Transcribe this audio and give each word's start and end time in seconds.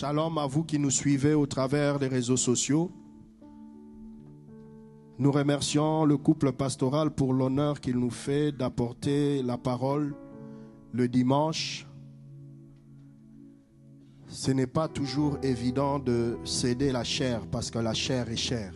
Shalom 0.00 0.38
à 0.38 0.46
vous 0.46 0.64
qui 0.64 0.78
nous 0.78 0.88
suivez 0.88 1.34
au 1.34 1.44
travers 1.44 1.98
des 1.98 2.08
réseaux 2.08 2.38
sociaux. 2.38 2.90
Nous 5.18 5.30
remercions 5.30 6.06
le 6.06 6.16
couple 6.16 6.52
pastoral 6.52 7.10
pour 7.10 7.34
l'honneur 7.34 7.82
qu'il 7.82 7.98
nous 7.98 8.08
fait 8.08 8.50
d'apporter 8.50 9.42
la 9.42 9.58
parole 9.58 10.14
le 10.94 11.06
dimanche. 11.06 11.86
Ce 14.26 14.50
n'est 14.52 14.66
pas 14.66 14.88
toujours 14.88 15.36
évident 15.42 15.98
de 15.98 16.38
céder 16.44 16.92
la 16.92 17.04
chair 17.04 17.46
parce 17.46 17.70
que 17.70 17.78
la 17.78 17.92
chair 17.92 18.30
est 18.30 18.36
chère. 18.36 18.72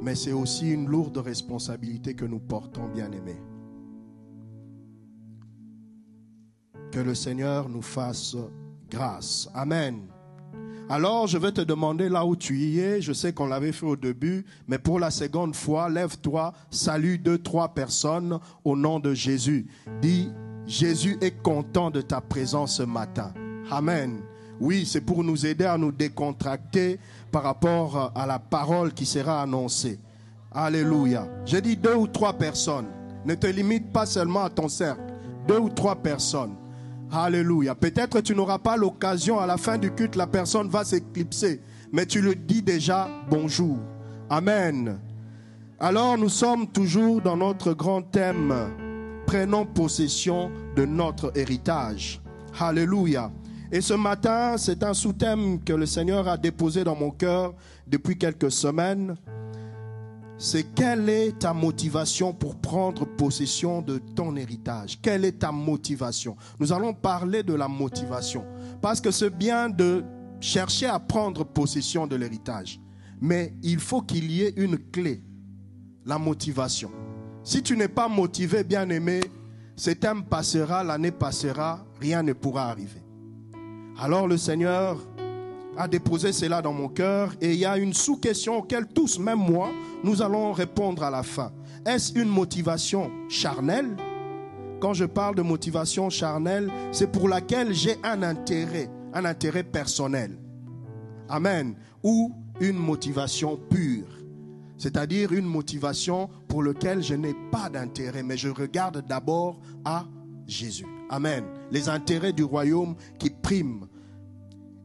Mais 0.00 0.14
c'est 0.14 0.32
aussi 0.32 0.70
une 0.70 0.88
lourde 0.88 1.18
responsabilité 1.18 2.14
que 2.14 2.24
nous 2.24 2.40
portons, 2.40 2.88
bien-aimés. 2.88 3.42
Que 6.92 7.00
le 7.00 7.14
Seigneur 7.14 7.68
nous 7.68 7.82
fasse 7.82 8.38
grâce. 8.90 9.48
Amen. 9.54 10.00
Alors, 10.88 11.28
je 11.28 11.38
vais 11.38 11.52
te 11.52 11.60
demander 11.60 12.08
là 12.08 12.26
où 12.26 12.34
tu 12.34 12.58
y 12.58 12.80
es. 12.80 13.00
Je 13.00 13.12
sais 13.12 13.32
qu'on 13.32 13.46
l'avait 13.46 13.70
fait 13.70 13.86
au 13.86 13.94
début, 13.94 14.44
mais 14.66 14.78
pour 14.78 14.98
la 14.98 15.12
seconde 15.12 15.54
fois, 15.54 15.88
lève-toi, 15.88 16.52
salue 16.70 17.14
deux, 17.14 17.38
trois 17.38 17.68
personnes 17.68 18.40
au 18.64 18.76
nom 18.76 18.98
de 18.98 19.14
Jésus. 19.14 19.68
Dis, 20.02 20.32
Jésus 20.66 21.16
est 21.20 21.42
content 21.42 21.90
de 21.90 22.00
ta 22.00 22.20
présence 22.20 22.78
ce 22.78 22.82
matin. 22.82 23.32
Amen. 23.70 24.20
Oui, 24.60 24.84
c'est 24.84 25.00
pour 25.00 25.22
nous 25.22 25.46
aider 25.46 25.64
à 25.64 25.78
nous 25.78 25.92
décontracter 25.92 26.98
par 27.30 27.44
rapport 27.44 28.12
à 28.14 28.26
la 28.26 28.40
parole 28.40 28.92
qui 28.92 29.06
sera 29.06 29.42
annoncée. 29.42 30.00
Alléluia. 30.52 31.28
J'ai 31.46 31.60
dit 31.60 31.76
deux 31.76 31.94
ou 31.94 32.08
trois 32.08 32.32
personnes. 32.32 32.88
Ne 33.24 33.36
te 33.36 33.46
limite 33.46 33.92
pas 33.92 34.06
seulement 34.06 34.42
à 34.42 34.50
ton 34.50 34.68
cercle. 34.68 35.02
Deux 35.46 35.58
ou 35.58 35.68
trois 35.68 35.94
personnes. 35.94 36.56
Alléluia. 37.12 37.74
Peut-être 37.74 38.20
tu 38.20 38.36
n'auras 38.36 38.58
pas 38.58 38.76
l'occasion 38.76 39.40
à 39.40 39.46
la 39.46 39.56
fin 39.56 39.78
du 39.78 39.90
culte, 39.90 40.14
la 40.14 40.28
personne 40.28 40.68
va 40.68 40.84
s'éclipser, 40.84 41.60
mais 41.92 42.06
tu 42.06 42.20
le 42.20 42.36
dis 42.36 42.62
déjà 42.62 43.08
bonjour. 43.28 43.78
Amen. 44.28 44.98
Alors 45.80 46.16
nous 46.16 46.28
sommes 46.28 46.68
toujours 46.68 47.20
dans 47.20 47.36
notre 47.36 47.72
grand 47.72 48.02
thème, 48.02 48.54
prenons 49.26 49.66
possession 49.66 50.52
de 50.76 50.84
notre 50.84 51.36
héritage. 51.36 52.20
Alléluia. 52.58 53.32
Et 53.72 53.80
ce 53.80 53.94
matin, 53.94 54.56
c'est 54.56 54.82
un 54.84 54.94
sous-thème 54.94 55.62
que 55.64 55.72
le 55.72 55.86
Seigneur 55.86 56.28
a 56.28 56.36
déposé 56.36 56.84
dans 56.84 56.96
mon 56.96 57.10
cœur 57.10 57.54
depuis 57.86 58.18
quelques 58.18 58.50
semaines 58.52 59.16
c'est 60.42 60.62
quelle 60.74 61.10
est 61.10 61.40
ta 61.40 61.52
motivation 61.52 62.32
pour 62.32 62.56
prendre 62.56 63.04
possession 63.04 63.82
de 63.82 63.98
ton 63.98 64.36
héritage? 64.36 64.98
Quelle 65.02 65.26
est 65.26 65.40
ta 65.40 65.52
motivation? 65.52 66.34
Nous 66.58 66.72
allons 66.72 66.94
parler 66.94 67.42
de 67.42 67.52
la 67.52 67.68
motivation. 67.68 68.46
Parce 68.80 69.02
que 69.02 69.10
c'est 69.10 69.28
bien 69.28 69.68
de 69.68 70.02
chercher 70.40 70.86
à 70.86 70.98
prendre 70.98 71.44
possession 71.44 72.06
de 72.06 72.16
l'héritage. 72.16 72.80
Mais 73.20 73.52
il 73.62 73.78
faut 73.78 74.00
qu'il 74.00 74.30
y 74.30 74.44
ait 74.44 74.54
une 74.56 74.78
clé, 74.78 75.22
la 76.06 76.18
motivation. 76.18 76.90
Si 77.44 77.62
tu 77.62 77.76
n'es 77.76 77.88
pas 77.88 78.08
motivé, 78.08 78.64
bien 78.64 78.88
aimé, 78.88 79.20
ce 79.76 79.90
thème 79.90 80.24
passera, 80.24 80.82
l'année 80.82 81.10
passera, 81.12 81.84
rien 82.00 82.22
ne 82.22 82.32
pourra 82.32 82.70
arriver. 82.70 83.02
Alors 83.98 84.26
le 84.26 84.38
Seigneur 84.38 84.96
a 85.76 85.88
déposé 85.88 86.32
cela 86.32 86.62
dans 86.62 86.72
mon 86.72 86.88
cœur 86.88 87.34
et 87.40 87.52
il 87.52 87.58
y 87.58 87.64
a 87.64 87.78
une 87.78 87.94
sous-question 87.94 88.58
auquel 88.58 88.86
tous, 88.86 89.18
même 89.18 89.38
moi, 89.38 89.70
nous 90.04 90.22
allons 90.22 90.52
répondre 90.52 91.02
à 91.02 91.10
la 91.10 91.22
fin. 91.22 91.52
Est-ce 91.86 92.18
une 92.18 92.28
motivation 92.28 93.10
charnelle? 93.28 93.96
Quand 94.80 94.94
je 94.94 95.04
parle 95.04 95.34
de 95.34 95.42
motivation 95.42 96.10
charnelle, 96.10 96.70
c'est 96.92 97.12
pour 97.12 97.28
laquelle 97.28 97.74
j'ai 97.74 97.96
un 98.02 98.22
intérêt, 98.22 98.90
un 99.12 99.24
intérêt 99.24 99.62
personnel. 99.62 100.38
Amen. 101.28 101.74
Ou 102.02 102.32
une 102.60 102.78
motivation 102.78 103.56
pure, 103.56 104.06
c'est-à-dire 104.76 105.32
une 105.32 105.46
motivation 105.46 106.28
pour 106.48 106.62
laquelle 106.62 107.02
je 107.02 107.14
n'ai 107.14 107.34
pas 107.52 107.68
d'intérêt, 107.68 108.22
mais 108.22 108.36
je 108.36 108.48
regarde 108.48 109.04
d'abord 109.06 109.60
à 109.84 110.06
Jésus. 110.46 110.86
Amen. 111.10 111.44
Les 111.70 111.88
intérêts 111.88 112.32
du 112.32 112.42
royaume 112.42 112.96
qui 113.18 113.30
priment 113.30 113.86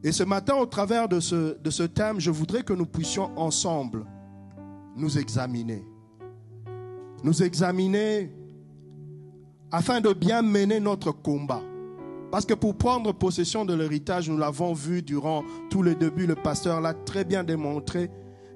et 0.06 0.12
ce 0.12 0.22
matin, 0.22 0.54
au 0.54 0.66
travers 0.66 1.08
de 1.08 1.18
ce, 1.18 1.82
thème, 1.82 2.20
je 2.20 2.30
voudrais 2.30 2.62
que 2.62 2.72
nous 2.72 2.86
puissions 2.86 3.36
ensemble 3.36 4.06
nous 4.94 5.18
examiner. 5.18 5.84
Nous 7.24 7.42
examiner 7.42 8.32
afin 9.72 10.00
de 10.00 10.12
bien 10.12 10.42
mener 10.42 10.78
notre 10.78 11.10
combat. 11.10 11.60
Parce 12.30 12.46
que 12.46 12.54
pour 12.54 12.76
prendre 12.76 13.10
possession 13.10 13.64
de 13.64 13.74
l'héritage, 13.74 14.30
nous 14.30 14.38
l'avons 14.38 14.74
vu 14.74 15.02
durant 15.02 15.42
tous 15.70 15.82
les 15.82 15.96
débuts, 15.96 16.28
le 16.28 16.36
pasteur 16.36 16.80
l'a 16.80 16.94
très 16.94 17.24
bien 17.24 17.42
démontré, 17.42 18.08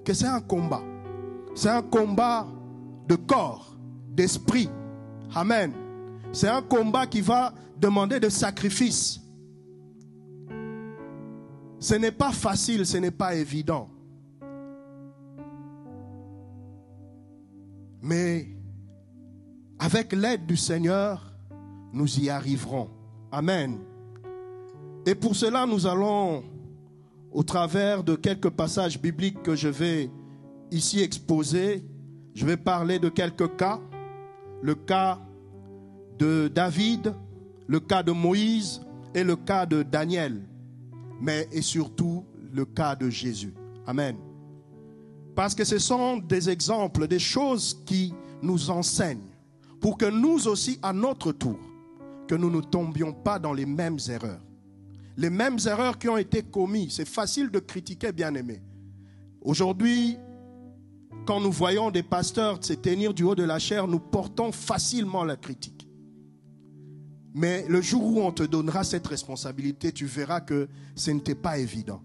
que 0.05 0.14
c'est 0.14 0.29
un 0.29 0.41
combat. 0.41 0.85
C'est 1.56 1.69
un 1.69 1.82
combat 1.82 2.47
de 3.08 3.17
corps, 3.17 3.76
d'esprit. 4.08 4.70
Amen. 5.35 5.73
C'est 6.31 6.49
un 6.49 6.62
combat 6.62 7.08
qui 7.08 7.23
va 7.23 7.52
demander 7.76 8.20
de 8.20 8.29
sacrifices. 8.29 9.19
Ce 11.81 11.94
n'est 11.94 12.12
pas 12.12 12.31
facile, 12.31 12.85
ce 12.85 12.99
n'est 12.99 13.11
pas 13.11 13.35
évident. 13.35 13.88
Mais 18.03 18.49
avec 19.79 20.12
l'aide 20.12 20.44
du 20.44 20.59
Seigneur, 20.59 21.32
nous 21.94 22.21
y 22.21 22.29
arriverons. 22.29 22.91
Amen. 23.32 23.79
Et 25.06 25.15
pour 25.15 25.35
cela, 25.35 25.65
nous 25.65 25.87
allons, 25.87 26.44
au 27.32 27.43
travers 27.43 28.05
de 28.05 28.15
quelques 28.15 28.50
passages 28.50 29.00
bibliques 29.00 29.43
que 29.43 29.56
je 29.56 29.69
vais 29.69 30.11
ici 30.71 31.00
exposer, 31.00 31.83
je 32.35 32.44
vais 32.44 32.59
parler 32.59 32.99
de 32.99 33.09
quelques 33.09 33.56
cas. 33.56 33.81
Le 34.61 34.75
cas 34.75 35.19
de 36.19 36.49
David, 36.55 37.15
le 37.67 37.81
cas 37.81 38.03
de 38.03 38.12
Moïse 38.12 38.83
et 39.15 39.25
le 39.25 39.37
cas 39.37 39.65
de 39.65 39.83
Daniel 39.83 40.43
mais 41.20 41.49
et 41.52 41.62
surtout 41.62 42.25
le 42.52 42.64
cas 42.64 42.96
de 42.96 43.11
Jésus. 43.11 43.55
Amen. 43.87 44.17
Parce 45.34 45.55
que 45.55 45.64
ce 45.64 45.78
sont 45.78 46.19
des 46.19 46.50
exemples, 46.50 47.06
des 47.06 47.19
choses 47.19 47.82
qui 47.87 48.12
nous 48.43 48.70
enseignent 48.70 49.31
pour 49.81 49.96
que 49.96 50.06
nous 50.06 50.46
aussi, 50.46 50.78
à 50.82 50.93
notre 50.93 51.32
tour, 51.32 51.58
que 52.28 52.34
nous 52.34 52.50
ne 52.50 52.61
tombions 52.61 53.12
pas 53.12 53.38
dans 53.38 53.52
les 53.52 53.67
mêmes 53.67 53.99
erreurs. 54.08 54.40
Les 55.17 55.31
mêmes 55.31 55.58
erreurs 55.67 55.99
qui 55.99 56.08
ont 56.08 56.17
été 56.17 56.43
commises. 56.43 56.94
C'est 56.94 57.08
facile 57.08 57.50
de 57.50 57.58
critiquer, 57.58 58.12
bien 58.12 58.34
aimé. 58.34 58.62
Aujourd'hui, 59.43 60.16
quand 61.26 61.40
nous 61.40 61.52
voyons 61.52 61.90
des 61.90 62.02
pasteurs 62.02 62.62
se 62.62 62.75
tenir 62.75 63.14
du 63.14 63.25
haut 63.25 63.34
de 63.34 63.43
la 63.43 63.58
chair, 63.58 63.87
nous 63.87 63.99
portons 63.99 64.52
facilement 64.52 65.25
la 65.25 65.37
critique. 65.37 65.80
Mais 67.35 67.65
le 67.69 67.81
jour 67.81 68.05
où 68.05 68.21
on 68.21 68.32
te 68.32 68.43
donnera 68.43 68.85
cette 68.85 69.06
responsabilité, 69.06 69.93
tu 69.93 70.06
verras 70.06 70.41
que 70.41 70.69
ce 70.94 71.11
n'était 71.11 71.35
pas 71.35 71.59
évident. 71.59 72.03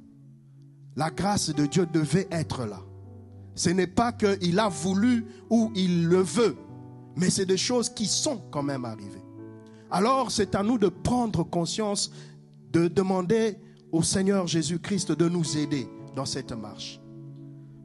La 0.96 1.10
grâce 1.10 1.50
de 1.50 1.66
Dieu 1.66 1.88
devait 1.92 2.28
être 2.32 2.66
là. 2.66 2.82
Ce 3.56 3.70
n'est 3.70 3.88
pas 3.88 4.12
qu'il 4.12 4.60
a 4.60 4.70
voulu 4.70 5.26
ou 5.50 5.72
il 5.76 6.08
le 6.08 6.22
veut, 6.22 6.56
mais 7.16 7.30
c'est 7.30 7.46
des 7.46 7.58
choses 7.58 7.90
qui 7.90 8.06
sont 8.06 8.42
quand 8.52 8.64
même 8.64 8.86
arrivées. 8.86 9.24
Alors 9.90 10.32
c'est 10.32 10.56
à 10.56 10.64
nous 10.64 10.78
de 10.78 10.90
prendre 10.90 11.44
conscience, 11.44 12.12
de 12.72 12.88
demander 12.88 13.58
au 13.92 14.04
Seigneur 14.04 14.46
Jésus-Christ 14.46 15.14
de 15.14 15.30
nous 15.30 15.58
aider 15.58 15.88
dans 16.16 16.26
cette 16.26 16.52
marche. 16.52 17.00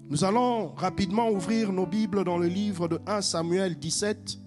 Nous 0.09 0.25
allons 0.25 0.75
rapidement 0.75 1.31
ouvrir 1.31 1.73
nos 1.73 1.87
Bibles 1.87 2.25
dans 2.25 2.37
le 2.37 2.49
livre 2.49 2.89
de 2.89 3.01
1 3.07 3.23
Samuel 3.23 3.79
17. 3.79 4.39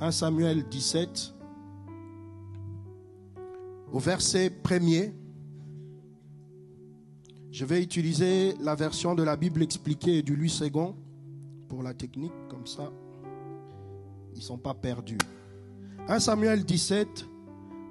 1 0.00 0.10
Samuel 0.10 0.68
17, 0.68 1.34
au 3.92 3.98
verset 4.00 4.50
premier. 4.50 5.14
Je 7.52 7.64
vais 7.64 7.80
utiliser 7.80 8.54
la 8.60 8.74
version 8.74 9.14
de 9.14 9.22
la 9.22 9.36
Bible 9.36 9.62
expliquée 9.62 10.22
du 10.22 10.34
Louis 10.34 10.52
II 10.60 10.94
pour 11.68 11.84
la 11.84 11.94
technique, 11.94 12.32
comme 12.48 12.66
ça, 12.66 12.92
ils 14.32 14.38
ne 14.38 14.42
sont 14.42 14.58
pas 14.58 14.74
perdus. 14.74 15.18
1 16.08 16.18
Samuel 16.18 16.64
17, 16.64 17.26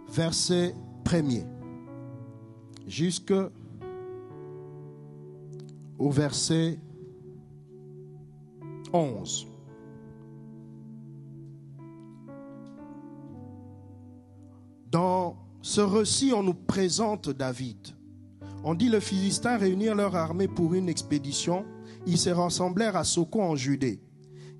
verset 0.09 0.75
premier, 1.05 1.45
jusque 2.85 3.33
au 5.97 6.09
verset 6.11 6.77
11. 8.91 9.52
Dans 14.93 15.35
ce 15.63 15.81
récit, 15.81 16.33
on 16.35 16.43
nous 16.43 16.53
présente 16.53 17.31
David. 17.31 17.77
On 18.63 18.75
dit 18.75 18.89
les 18.89 19.01
Philistins 19.01 19.57
réunirent 19.57 19.95
leur 19.95 20.15
armée 20.15 20.47
pour 20.47 20.75
une 20.75 20.87
expédition. 20.87 21.65
Ils 22.05 22.19
se 22.19 22.29
rassemblèrent 22.29 22.95
à 22.95 23.03
Soko 23.03 23.41
en 23.41 23.55
Judée. 23.55 23.99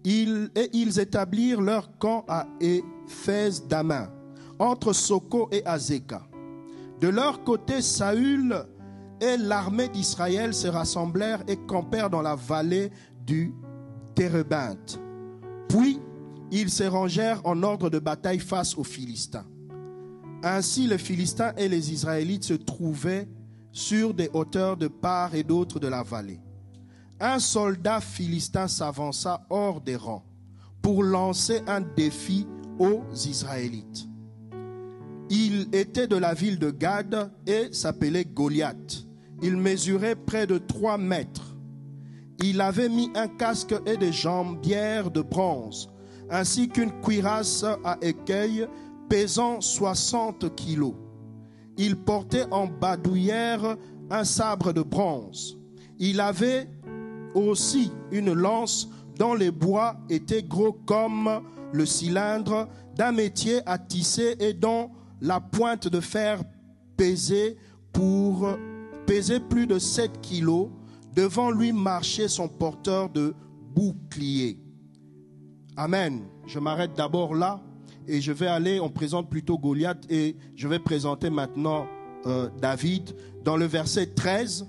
Ils, 0.04 0.50
et 0.56 0.72
ils 0.74 1.00
établirent 1.00 1.62
leur 1.62 2.00
camp 2.00 2.26
à 2.28 2.48
Éphèse 2.60 3.68
d'Amin, 3.68 4.10
entre 4.58 4.92
Soko 4.92 5.50
et 5.52 5.64
Azeka. 5.68 6.24
De 7.00 7.10
leur 7.10 7.44
côté, 7.44 7.84
Saül 7.84 8.56
et 9.22 9.38
l'armée 9.38 9.90
d'Israël 9.90 10.56
se 10.56 10.68
rassemblèrent 10.68 11.44
et 11.48 11.58
campèrent 11.58 12.10
dans 12.10 12.24
la 12.24 12.34
vallée 12.34 12.92
du 13.24 13.54
Térébinthe. 14.16 15.00
Puis, 15.70 16.00
ils 16.50 16.72
se 16.72 16.86
rangèrent 16.86 17.42
en 17.44 17.62
ordre 17.62 17.92
de 17.92 18.00
bataille 18.00 18.40
face 18.40 18.76
aux 18.76 18.84
Philistins. 18.84 19.46
Ainsi, 20.44 20.88
les 20.88 20.98
Philistins 20.98 21.54
et 21.58 21.70
les 21.70 21.94
Israélites 21.94 22.44
se 22.44 22.54
trouvaient 22.54 23.30
sur 23.72 24.14
des 24.14 24.30
hauteurs 24.34 24.76
de 24.76 24.90
part 24.90 25.34
et 25.34 25.44
d'autre 25.44 25.80
de 25.80 25.88
la 25.88 26.04
vallée. 26.04 26.42
Un 27.22 27.40
soldat 27.40 28.02
philistin 28.02 28.68
s'avança 28.68 29.46
hors 29.50 29.80
des 29.80 29.96
rangs 29.96 30.26
pour 30.82 31.02
lancer 31.02 31.62
un 31.66 31.80
défi 31.80 32.46
aux 32.78 33.04
Israélites. 33.14 34.10
Il 35.30 35.70
était 35.72 36.08
de 36.08 36.18
la 36.18 36.34
ville 36.34 36.60
de 36.60 36.72
Gad 36.72 37.32
et 37.48 37.72
s'appelait 37.72 38.26
Goliath. 38.26 39.08
Il 39.42 39.56
mesurait 39.56 40.18
près 40.18 40.46
de 40.46 40.58
trois 40.58 40.98
mètres. 40.98 41.56
Il 42.40 42.60
avait 42.60 42.90
mis 42.90 43.10
un 43.16 43.30
casque 43.30 43.74
et 43.86 43.96
des 43.96 44.12
jambières 44.12 45.10
de 45.10 45.22
bronze, 45.22 45.90
ainsi 46.30 46.68
qu'une 46.68 46.92
cuirasse 47.02 47.64
à 47.86 47.98
écueil 48.02 48.68
pesant 49.14 49.62
60 49.62 50.56
kilos. 50.56 50.96
Il 51.78 51.98
portait 51.98 52.48
en 52.50 52.66
badouillère 52.66 53.78
un 54.10 54.24
sabre 54.24 54.74
de 54.74 54.82
bronze. 54.82 55.56
Il 56.00 56.20
avait 56.20 56.68
aussi 57.36 57.92
une 58.12 58.34
lance 58.34 58.90
dont 59.20 59.36
les 59.36 59.52
bois 59.52 59.98
étaient 60.10 60.42
gros 60.42 60.74
comme 60.88 61.44
le 61.74 61.86
cylindre 61.86 62.68
d'un 62.96 63.12
métier 63.12 63.60
à 63.68 63.78
tisser 63.78 64.36
et 64.40 64.54
dont 64.54 64.90
la 65.22 65.40
pointe 65.40 65.88
de 65.88 66.00
fer 66.00 66.42
pesait 66.98 67.56
pour 67.92 68.48
peser 69.06 69.40
plus 69.40 69.68
de 69.68 69.78
7 69.78 70.22
kilos. 70.22 70.70
Devant 71.14 71.52
lui 71.52 71.72
marchait 71.72 72.30
son 72.30 72.48
porteur 72.48 73.12
de 73.12 73.36
bouclier. 73.76 74.58
Amen. 75.78 76.24
Je 76.48 76.58
m'arrête 76.58 76.96
d'abord 76.96 77.36
là 77.36 77.62
et 78.08 78.22
je 78.22 78.32
vais 78.32 78.48
aller, 78.48 78.80
on 78.80 78.90
présente 78.90 79.30
plutôt 79.30 79.58
Goliath 79.58 80.06
et 80.10 80.36
je 80.56 80.68
vais 80.68 80.80
présenter 80.80 81.30
maintenant 81.30 81.88
euh, 82.26 82.50
David. 82.62 83.16
Dans 83.44 83.58
le 83.58 83.66
verset 83.66 84.08
13, 84.08 84.68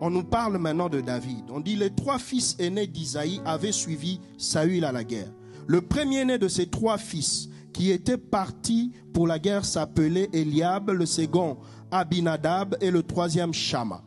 on 0.00 0.10
nous 0.10 0.24
parle 0.24 0.56
maintenant 0.58 0.88
de 0.88 1.00
David. 1.00 1.44
On 1.50 1.60
dit 1.60 1.76
les 1.76 1.90
trois 1.90 2.18
fils 2.18 2.56
aînés 2.58 2.86
d'Isaïe 2.86 3.40
avaient 3.44 3.72
suivi 3.72 4.20
Saül 4.38 4.84
à 4.84 4.92
la 4.92 5.04
guerre. 5.04 5.32
Le 5.66 5.82
premier-né 5.82 6.38
de 6.38 6.48
ces 6.48 6.66
trois 6.66 6.98
fils 6.98 7.48
qui 7.72 7.90
étaient 7.90 8.18
partis 8.18 8.92
pour 9.12 9.26
la 9.26 9.38
guerre 9.38 9.64
s'appelait 9.64 10.28
Eliab, 10.32 10.90
le 10.90 11.06
second 11.06 11.58
Abinadab 11.90 12.76
et 12.80 12.90
le 12.90 13.02
troisième 13.02 13.52
Shama. 13.52 14.02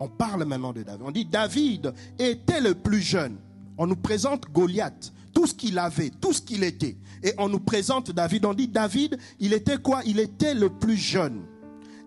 On 0.00 0.08
parle 0.08 0.44
maintenant 0.44 0.72
de 0.72 0.82
David. 0.82 1.02
On 1.04 1.10
dit 1.10 1.24
David 1.24 1.92
était 2.18 2.60
le 2.60 2.74
plus 2.74 3.00
jeune. 3.00 3.38
On 3.76 3.86
nous 3.86 3.96
présente 3.96 4.46
Goliath, 4.52 5.12
tout 5.38 5.46
ce 5.46 5.54
qu'il 5.54 5.78
avait, 5.78 6.10
tout 6.10 6.32
ce 6.32 6.42
qu'il 6.42 6.64
était. 6.64 6.96
Et 7.22 7.32
on 7.38 7.48
nous 7.48 7.60
présente 7.60 8.10
David. 8.10 8.44
On 8.44 8.54
dit 8.54 8.66
David, 8.66 9.16
il 9.38 9.52
était 9.52 9.76
quoi? 9.76 10.00
Il 10.04 10.18
était 10.18 10.52
le 10.52 10.68
plus 10.68 10.96
jeune. 10.96 11.42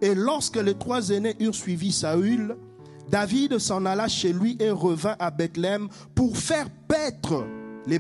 Et 0.02 0.14
lorsque 0.14 0.58
les 0.58 0.74
trois 0.74 1.12
aînés 1.12 1.38
eurent 1.40 1.56
suivi 1.56 1.94
Saül, 1.94 2.58
David 3.10 3.58
s'en 3.58 3.86
alla 3.86 4.10
chez 4.10 4.34
lui 4.34 4.58
et 4.60 4.70
revint 4.70 5.16
à 5.18 5.32
Bethléem 5.32 5.88
pour 6.14 6.36
faire 6.36 6.70
paître 6.90 7.48
les, 7.88 8.00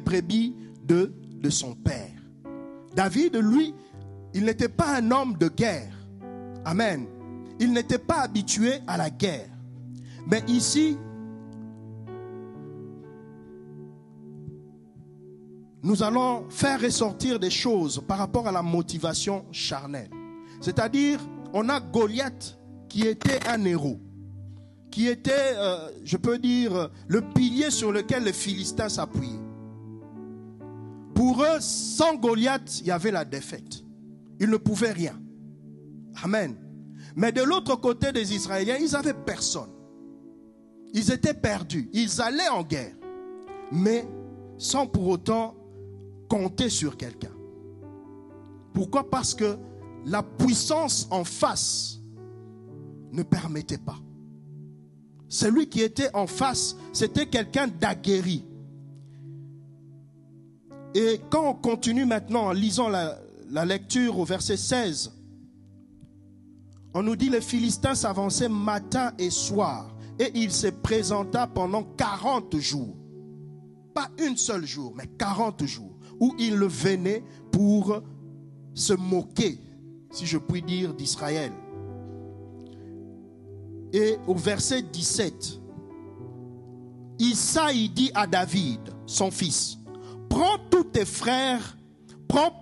brebis 0.00 0.56
de, 0.84 1.12
de 1.40 1.48
son 1.48 1.76
père. 1.76 2.10
David, 2.96 3.36
lui, 3.36 3.72
il 4.34 4.44
n'était 4.44 4.68
pas 4.68 4.96
un 4.96 5.12
homme 5.12 5.36
de 5.38 5.46
guerre. 5.46 5.94
Amen. 6.64 7.06
Il 7.60 7.72
n'était 7.72 7.98
pas 7.98 8.22
habitué 8.22 8.80
à 8.88 8.96
la 8.96 9.10
guerre. 9.10 9.48
Mais 10.28 10.42
ici, 10.48 10.98
nous 15.82 16.02
allons 16.02 16.48
faire 16.48 16.80
ressortir 16.80 17.40
des 17.40 17.50
choses 17.50 18.02
par 18.06 18.18
rapport 18.18 18.46
à 18.46 18.52
la 18.52 18.62
motivation 18.62 19.44
charnelle. 19.50 20.10
C'est-à-dire, 20.60 21.18
on 21.52 21.68
a 21.68 21.80
Goliath 21.80 22.56
qui 22.88 23.06
était 23.06 23.40
un 23.48 23.64
héros, 23.64 23.98
qui 24.90 25.08
était, 25.08 25.54
euh, 25.56 25.90
je 26.04 26.16
peux 26.16 26.38
dire, 26.38 26.88
le 27.08 27.20
pilier 27.20 27.70
sur 27.70 27.90
lequel 27.90 28.24
les 28.24 28.32
Philistins 28.32 28.88
s'appuyaient. 28.88 29.40
Pour 31.14 31.42
eux, 31.42 31.60
sans 31.60 32.14
Goliath, 32.14 32.80
il 32.80 32.86
y 32.86 32.90
avait 32.90 33.10
la 33.10 33.24
défaite. 33.24 33.82
Ils 34.38 34.50
ne 34.50 34.56
pouvaient 34.56 34.92
rien. 34.92 35.20
Amen. 36.22 36.56
Mais 37.16 37.32
de 37.32 37.42
l'autre 37.42 37.76
côté 37.76 38.12
des 38.12 38.34
Israéliens, 38.34 38.76
ils 38.80 38.92
n'avaient 38.92 39.14
personne. 39.14 39.70
Ils 40.94 41.10
étaient 41.10 41.34
perdus. 41.34 41.88
Ils 41.92 42.20
allaient 42.20 42.48
en 42.48 42.62
guerre. 42.62 42.94
Mais 43.72 44.06
sans 44.58 44.86
pour 44.86 45.08
autant 45.08 45.54
compter 46.32 46.70
sur 46.70 46.96
quelqu'un. 46.96 47.34
Pourquoi? 48.72 49.10
Parce 49.10 49.34
que 49.34 49.58
la 50.06 50.22
puissance 50.22 51.06
en 51.10 51.24
face 51.24 52.00
ne 53.12 53.22
permettait 53.22 53.76
pas. 53.76 53.98
Celui 55.28 55.68
qui 55.68 55.82
était 55.82 56.08
en 56.14 56.26
face, 56.26 56.74
c'était 56.94 57.26
quelqu'un 57.26 57.68
d'aguerri. 57.68 58.46
Et 60.94 61.20
quand 61.28 61.50
on 61.50 61.52
continue 61.52 62.06
maintenant 62.06 62.46
en 62.46 62.52
lisant 62.52 62.88
la, 62.88 63.18
lecture 63.66 64.18
au 64.18 64.24
verset 64.24 64.56
16, 64.56 65.12
on 66.94 67.02
nous 67.02 67.16
dit 67.16 67.28
les 67.28 67.42
Philistins 67.42 67.94
s'avançaient 67.94 68.48
matin 68.48 69.12
et 69.18 69.28
soir 69.28 69.94
et 70.18 70.30
il 70.34 70.50
se 70.50 70.68
présenta 70.68 71.46
pendant 71.46 71.82
40 71.82 72.56
jours. 72.56 72.96
Pas 73.94 74.08
une 74.18 74.38
seule 74.38 74.64
jour, 74.64 74.94
mais 74.96 75.06
40 75.18 75.66
jours 75.66 75.91
où 76.22 76.36
il 76.38 76.54
venait 76.54 77.24
pour 77.50 78.00
se 78.74 78.92
moquer, 78.92 79.58
si 80.12 80.24
je 80.24 80.38
puis 80.38 80.62
dire, 80.62 80.94
d'Israël. 80.94 81.50
Et 83.92 84.16
au 84.28 84.36
verset 84.36 84.82
17, 84.82 85.58
Isaïe 87.18 87.88
dit 87.88 88.12
à 88.14 88.28
David, 88.28 88.78
son 89.04 89.32
fils, 89.32 89.78
prends 90.28 90.58
tous 90.70 90.84
tes 90.84 91.04
frères, 91.04 91.76
prends 92.28 92.52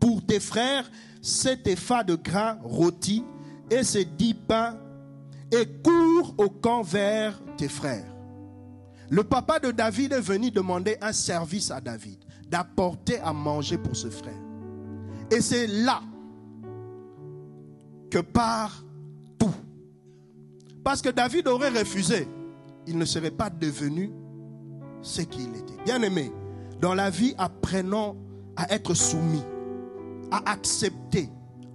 pour 0.00 0.26
tes 0.26 0.40
frères 0.40 0.90
cet 1.22 1.68
effa 1.68 2.02
de 2.02 2.16
grains 2.16 2.58
rôtis 2.64 3.24
et 3.70 3.84
ces 3.84 4.04
dix 4.04 4.34
pains 4.34 4.76
et 5.52 5.64
cours 5.84 6.34
au 6.38 6.50
camp 6.50 6.82
vers 6.82 7.40
tes 7.56 7.68
frères. 7.68 8.12
Le 9.10 9.22
papa 9.22 9.60
de 9.60 9.70
David 9.70 10.12
est 10.12 10.20
venu 10.20 10.50
demander 10.50 10.96
un 11.00 11.12
service 11.12 11.70
à 11.70 11.80
David. 11.80 12.25
D'apporter 12.48 13.18
à 13.20 13.32
manger 13.32 13.78
pour 13.78 13.96
ce 13.96 14.08
frère. 14.08 14.38
Et 15.30 15.40
c'est 15.40 15.66
là 15.66 16.00
que 18.10 18.18
part 18.18 18.84
tout. 19.38 19.54
Parce 20.84 21.02
que 21.02 21.08
David 21.08 21.48
aurait 21.48 21.70
refusé, 21.70 22.28
il 22.86 22.96
ne 22.96 23.04
serait 23.04 23.30
pas 23.30 23.50
devenu 23.50 24.12
ce 25.02 25.22
qu'il 25.22 25.50
était. 25.56 25.82
Bien 25.84 26.02
aimé, 26.02 26.32
dans 26.80 26.94
la 26.94 27.10
vie, 27.10 27.34
apprenons 27.38 28.16
à 28.56 28.72
être 28.72 28.94
soumis, 28.94 29.44
à 30.30 30.50
accepter. 30.50 31.28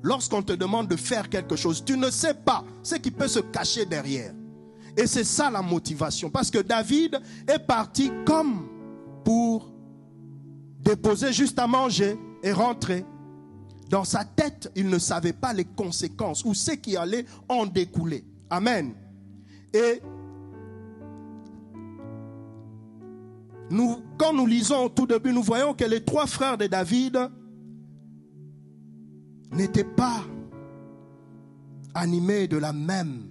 Lorsqu'on 0.04 0.42
te 0.42 0.54
demande 0.54 0.88
de 0.88 0.96
faire 0.96 1.30
quelque 1.30 1.56
chose, 1.56 1.84
tu 1.86 1.96
ne 1.96 2.10
sais 2.10 2.34
pas 2.34 2.64
ce 2.82 2.96
qui 2.96 3.12
peut 3.12 3.28
se 3.28 3.40
cacher 3.40 3.86
derrière. 3.86 4.34
Et 4.98 5.06
c'est 5.08 5.24
ça 5.24 5.50
la 5.52 5.62
motivation. 5.62 6.30
Parce 6.30 6.50
que 6.50 6.58
David 6.58 7.20
est 7.48 7.60
parti 7.60 8.12
comme 8.26 8.68
pour 9.24 9.71
déposer 10.84 11.34
juste 11.34 11.60
à 11.60 11.68
manger 11.68 12.18
et 12.44 12.52
rentrer. 12.52 13.06
Dans 13.90 14.04
sa 14.04 14.24
tête, 14.24 14.72
il 14.76 14.90
ne 14.90 15.00
savait 15.00 15.34
pas 15.34 15.54
les 15.54 15.66
conséquences 15.66 16.46
ou 16.46 16.54
ce 16.54 16.72
qui 16.72 16.96
allait 16.96 17.26
en 17.50 17.66
découler. 17.66 18.24
Amen. 18.50 18.94
Et 19.74 20.02
quand 24.18 24.34
nous 24.34 24.46
lisons 24.46 24.86
au 24.86 24.90
tout 24.90 25.08
début, 25.08 25.34
nous 25.34 25.44
voyons 25.44 25.74
que 25.74 25.86
les 25.86 26.04
trois 26.04 26.28
frères 26.28 26.58
de 26.58 26.68
David 26.68 27.18
n'étaient 29.52 29.84
pas 29.84 30.24
animés 31.94 32.48
de 32.48 32.58
la 32.58 32.74
même 32.74 33.30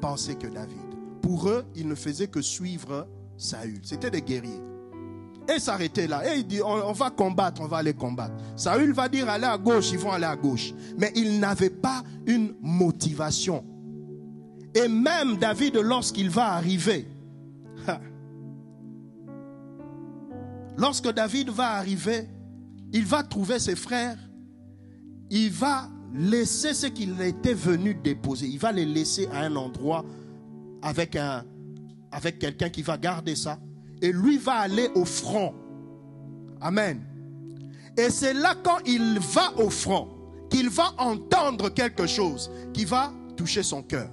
pensée 0.00 0.34
que 0.34 0.46
David. 0.46 0.78
Pour 1.22 1.48
eux, 1.48 1.64
ils 1.74 1.86
ne 1.86 1.94
faisaient 1.94 2.28
que 2.28 2.42
suivre 2.42 3.06
Saül. 3.36 3.80
C'était 3.82 4.10
des 4.10 4.22
guerriers. 4.22 4.69
Et 5.48 5.58
s'arrêter 5.58 6.06
là. 6.06 6.22
Et 6.26 6.38
il 6.38 6.46
dit, 6.46 6.60
on, 6.62 6.92
va 6.92 7.10
combattre, 7.10 7.60
on 7.60 7.66
va 7.66 7.78
aller 7.78 7.94
combattre. 7.94 8.34
Saül 8.56 8.92
va 8.92 9.08
dire, 9.08 9.28
allez 9.28 9.44
à 9.44 9.58
gauche, 9.58 9.90
ils 9.92 9.98
vont 9.98 10.12
aller 10.12 10.24
à 10.24 10.36
gauche. 10.36 10.72
Mais 10.98 11.12
ils 11.14 11.40
n'avaient 11.40 11.70
pas 11.70 12.02
une 12.26 12.54
motivation. 12.60 13.64
Et 14.74 14.86
même 14.86 15.36
David, 15.36 15.76
lorsqu'il 15.76 16.30
va 16.30 16.52
arriver, 16.52 17.08
lorsque 20.76 21.12
David 21.12 21.50
va 21.50 21.72
arriver, 21.72 22.28
il 22.92 23.04
va 23.04 23.22
trouver 23.22 23.58
ses 23.58 23.76
frères, 23.76 24.18
il 25.30 25.50
va 25.50 25.88
laisser 26.14 26.74
ce 26.74 26.86
qu'il 26.86 27.20
était 27.20 27.54
venu 27.54 27.94
déposer. 27.94 28.46
Il 28.46 28.58
va 28.58 28.72
les 28.72 28.86
laisser 28.86 29.28
à 29.32 29.40
un 29.40 29.56
endroit 29.56 30.04
avec, 30.82 31.16
avec 32.12 32.38
quelqu'un 32.38 32.68
qui 32.68 32.82
va 32.82 32.96
garder 32.96 33.36
ça 33.36 33.58
et 34.02 34.12
lui 34.12 34.38
va 34.38 34.54
aller 34.54 34.90
au 34.94 35.04
front. 35.04 35.54
Amen. 36.60 37.00
Et 37.96 38.10
c'est 38.10 38.34
là 38.34 38.54
quand 38.62 38.78
il 38.86 39.18
va 39.18 39.52
au 39.58 39.70
front 39.70 40.08
qu'il 40.50 40.68
va 40.68 40.92
entendre 40.98 41.70
quelque 41.70 42.06
chose 42.06 42.50
qui 42.72 42.84
va 42.84 43.12
toucher 43.36 43.62
son 43.62 43.82
cœur. 43.82 44.10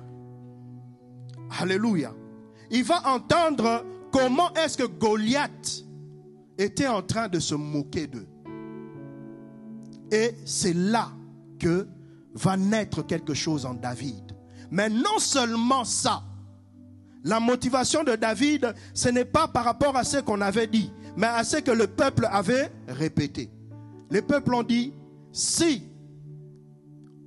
Alléluia. 1.60 2.14
Il 2.70 2.84
va 2.84 3.02
entendre 3.08 3.86
comment 4.12 4.54
est-ce 4.54 4.78
que 4.78 4.84
Goliath 4.84 5.84
était 6.58 6.88
en 6.88 7.02
train 7.02 7.28
de 7.28 7.40
se 7.40 7.56
moquer 7.56 8.08
d'eux. 8.08 8.28
Et 10.12 10.36
c'est 10.46 10.74
là 10.74 11.12
que 11.60 11.88
va 12.34 12.58
naître 12.58 13.06
quelque 13.06 13.34
chose 13.34 13.66
en 13.66 13.74
David. 13.74 14.36
Mais 14.72 14.90
non 14.90 15.20
seulement 15.20 15.84
ça, 15.84 16.24
la 17.24 17.40
motivation 17.40 18.04
de 18.04 18.16
David, 18.16 18.74
ce 18.94 19.10
n'est 19.10 19.26
pas 19.26 19.48
par 19.48 19.66
rapport 19.66 19.96
à 19.96 20.04
ce 20.04 20.18
qu'on 20.18 20.42
avait 20.42 20.68
dit, 20.68 20.92
mais 21.16 21.28
à 21.28 21.44
ce 21.44 21.58
que 21.58 21.72
le 21.72 21.88
peuple 21.88 22.28
avait 22.32 22.72
répété. 22.88 23.50
Les 24.10 24.22
peuples 24.22 24.54
ont 24.54 24.64
dit, 24.64 24.94
si 25.32 25.84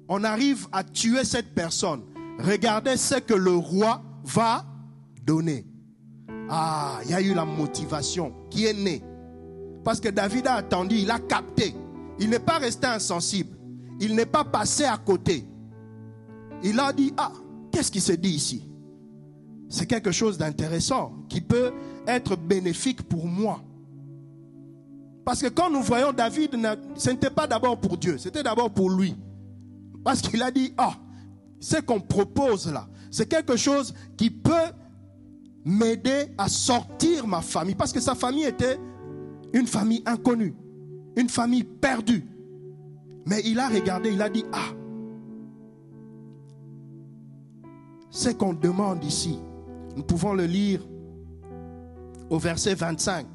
on 0.08 0.24
arrive 0.24 0.66
à 0.72 0.82
tuer 0.82 1.24
cette 1.24 1.54
personne, 1.54 2.02
regardez 2.38 2.96
ce 2.96 3.16
que 3.16 3.34
le 3.34 3.54
roi 3.54 4.02
va 4.24 4.64
donner. 5.22 5.66
Ah, 6.48 7.00
il 7.04 7.10
y 7.10 7.14
a 7.14 7.20
eu 7.20 7.34
la 7.34 7.44
motivation 7.44 8.32
qui 8.50 8.66
est 8.66 8.74
née. 8.74 9.02
Parce 9.84 10.00
que 10.00 10.08
David 10.08 10.46
a 10.46 10.54
attendu, 10.54 10.96
il 10.96 11.10
a 11.10 11.18
capté. 11.18 11.74
Il 12.18 12.30
n'est 12.30 12.38
pas 12.38 12.58
resté 12.58 12.86
insensible. 12.86 13.56
Il 14.00 14.14
n'est 14.14 14.26
pas 14.26 14.44
passé 14.44 14.84
à 14.84 14.96
côté. 14.98 15.46
Il 16.62 16.78
a 16.80 16.92
dit, 16.92 17.12
ah, 17.16 17.32
qu'est-ce 17.70 17.90
qui 17.90 18.00
se 18.00 18.12
dit 18.12 18.30
ici? 18.30 18.69
C'est 19.70 19.86
quelque 19.86 20.10
chose 20.10 20.36
d'intéressant 20.36 21.12
qui 21.28 21.40
peut 21.40 21.72
être 22.06 22.36
bénéfique 22.36 23.02
pour 23.02 23.26
moi. 23.26 23.62
Parce 25.24 25.40
que 25.40 25.46
quand 25.46 25.70
nous 25.70 25.80
voyons 25.80 26.12
David, 26.12 26.56
ce 26.96 27.10
n'était 27.10 27.30
pas 27.30 27.46
d'abord 27.46 27.80
pour 27.80 27.96
Dieu, 27.96 28.18
c'était 28.18 28.42
d'abord 28.42 28.70
pour 28.70 28.90
lui. 28.90 29.14
Parce 30.04 30.20
qu'il 30.20 30.42
a 30.42 30.50
dit, 30.50 30.74
ah, 30.76 30.94
ce 31.60 31.76
qu'on 31.76 32.00
propose 32.00 32.70
là, 32.72 32.88
c'est 33.12 33.28
quelque 33.28 33.56
chose 33.56 33.94
qui 34.16 34.28
peut 34.30 34.72
m'aider 35.64 36.26
à 36.36 36.48
sortir 36.48 37.28
ma 37.28 37.40
famille. 37.40 37.76
Parce 37.76 37.92
que 37.92 38.00
sa 38.00 38.16
famille 38.16 38.44
était 38.44 38.78
une 39.52 39.68
famille 39.68 40.02
inconnue, 40.04 40.54
une 41.16 41.28
famille 41.28 41.64
perdue. 41.64 42.26
Mais 43.24 43.40
il 43.44 43.60
a 43.60 43.68
regardé, 43.68 44.10
il 44.10 44.20
a 44.20 44.28
dit, 44.28 44.44
ah, 44.52 44.70
ce 48.10 48.30
qu'on 48.30 48.52
demande 48.52 49.04
ici, 49.04 49.38
nous 49.96 50.02
pouvons 50.02 50.32
le 50.32 50.46
lire 50.46 50.80
au 52.28 52.38
verset 52.38 52.74
25. 52.74 53.26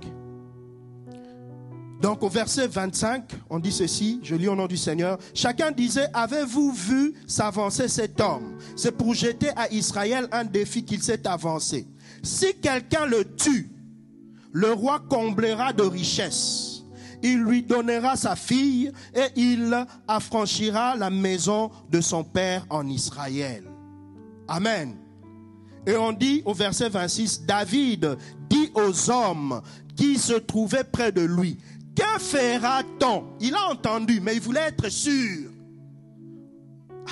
Donc 2.01 2.23
au 2.23 2.29
verset 2.29 2.67
25, 2.67 3.31
on 3.49 3.59
dit 3.59 3.71
ceci, 3.71 4.19
je 4.21 4.35
lis 4.35 4.47
au 4.47 4.55
nom 4.55 4.67
du 4.67 4.77
Seigneur. 4.77 5.17
Chacun 5.33 5.71
disait, 5.71 6.07
avez-vous 6.13 6.71
vu 6.71 7.13
s'avancer 7.25 7.87
cet 7.87 8.19
homme? 8.21 8.57
C'est 8.75 8.91
pour 8.91 9.13
jeter 9.13 9.49
à 9.55 9.71
Israël 9.71 10.27
un 10.31 10.43
défi 10.43 10.83
qu'il 10.83 11.01
s'est 11.01 11.25
avancé. 11.27 11.87
Si 12.21 12.53
quelqu'un 12.61 13.05
le 13.05 13.35
tue, 13.35 13.71
le 14.51 14.71
roi 14.71 14.99
comblera 15.09 15.73
de 15.73 15.83
richesses. 15.83 16.83
Il 17.23 17.39
lui 17.39 17.63
donnera 17.63 18.15
sa 18.15 18.35
fille 18.35 18.91
et 19.15 19.27
il 19.35 19.85
affranchira 20.07 20.95
la 20.95 21.09
maison 21.09 21.71
de 21.89 22.01
son 22.01 22.23
père 22.23 22.65
en 22.69 22.87
Israël. 22.87 23.63
Amen. 24.47 24.95
Et 25.87 25.95
on 25.95 26.11
dit 26.11 26.41
au 26.45 26.53
verset 26.53 26.89
26, 26.89 27.45
David 27.45 28.17
dit 28.49 28.71
aux 28.73 29.11
hommes 29.11 29.61
qui 29.95 30.17
se 30.17 30.33
trouvaient 30.33 30.83
près 30.83 31.11
de 31.11 31.21
lui, 31.21 31.57
que 31.95 32.19
fera-t-on? 32.19 33.23
Il 33.39 33.55
a 33.55 33.69
entendu, 33.69 34.19
mais 34.19 34.35
il 34.35 34.41
voulait 34.41 34.67
être 34.67 34.89
sûr. 34.89 35.49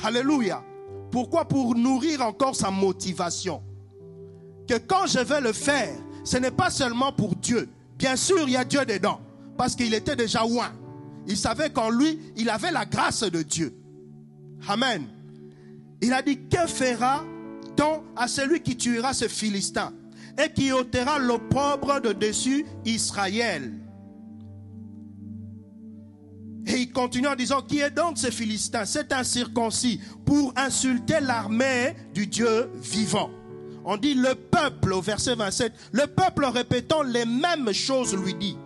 Alléluia. 0.04 0.64
Pourquoi? 1.12 1.46
Pour 1.46 1.76
nourrir 1.76 2.22
encore 2.22 2.56
sa 2.56 2.72
motivation. 2.72 3.62
Que 4.68 4.78
quand 4.78 5.08
je 5.08 5.20
vais 5.20 5.40
le 5.40 5.54
faire, 5.54 5.96
ce 6.24 6.38
n'est 6.38 6.52
pas 6.52 6.70
seulement 6.70 7.14
pour 7.14 7.36
Dieu. 7.36 7.70
Bien 7.98 8.16
sûr, 8.16 8.44
il 8.44 8.52
y 8.52 8.58
a 8.58 8.66
Dieu 8.66 8.86
dedans. 8.86 9.22
Parce 9.58 9.76
qu'il 9.76 9.94
était 9.94 10.16
déjà 10.16 10.42
loin. 10.42 10.74
Il 11.28 11.38
savait 11.38 11.70
qu'en 11.70 11.90
lui, 11.90 12.20
il 12.36 12.50
avait 12.50 12.72
la 12.72 12.86
grâce 12.86 13.24
de 13.24 13.42
Dieu. 13.44 13.74
Amen. 14.68 15.06
Il 16.02 16.12
a 16.12 16.22
dit, 16.22 16.40
que 16.50 16.68
fera 16.68 17.24
à 18.16 18.28
celui 18.28 18.62
qui 18.62 18.78
tuera 18.78 19.14
ce 19.14 19.28
Philistin 19.28 19.94
et 20.44 20.52
qui 20.52 20.72
ôtera 20.72 21.20
l'opprobre 21.20 22.02
de 22.02 22.14
dessus 22.14 22.66
Israël. 22.86 23.74
Et 26.66 26.78
il 26.78 26.92
continue 26.92 27.28
en 27.28 27.36
disant, 27.36 27.62
qui 27.62 27.80
est 27.80 27.92
donc 27.92 28.18
ce 28.18 28.32
Philistin? 28.32 28.86
C'est 28.86 29.12
un 29.12 29.24
circoncis 29.24 30.00
pour 30.26 30.54
insulter 30.56 31.20
l'armée 31.20 31.96
du 32.14 32.26
Dieu 32.26 32.70
vivant. 32.76 33.30
On 33.84 33.98
dit 33.98 34.14
le 34.14 34.34
peuple 34.34 34.94
au 34.94 35.02
verset 35.02 35.36
27, 35.36 35.74
le 35.92 36.08
peuple 36.08 36.46
répétant 36.46 37.04
les 37.04 37.26
mêmes 37.26 37.74
choses 37.74 38.16
lui 38.16 38.34
dit, 38.34 38.58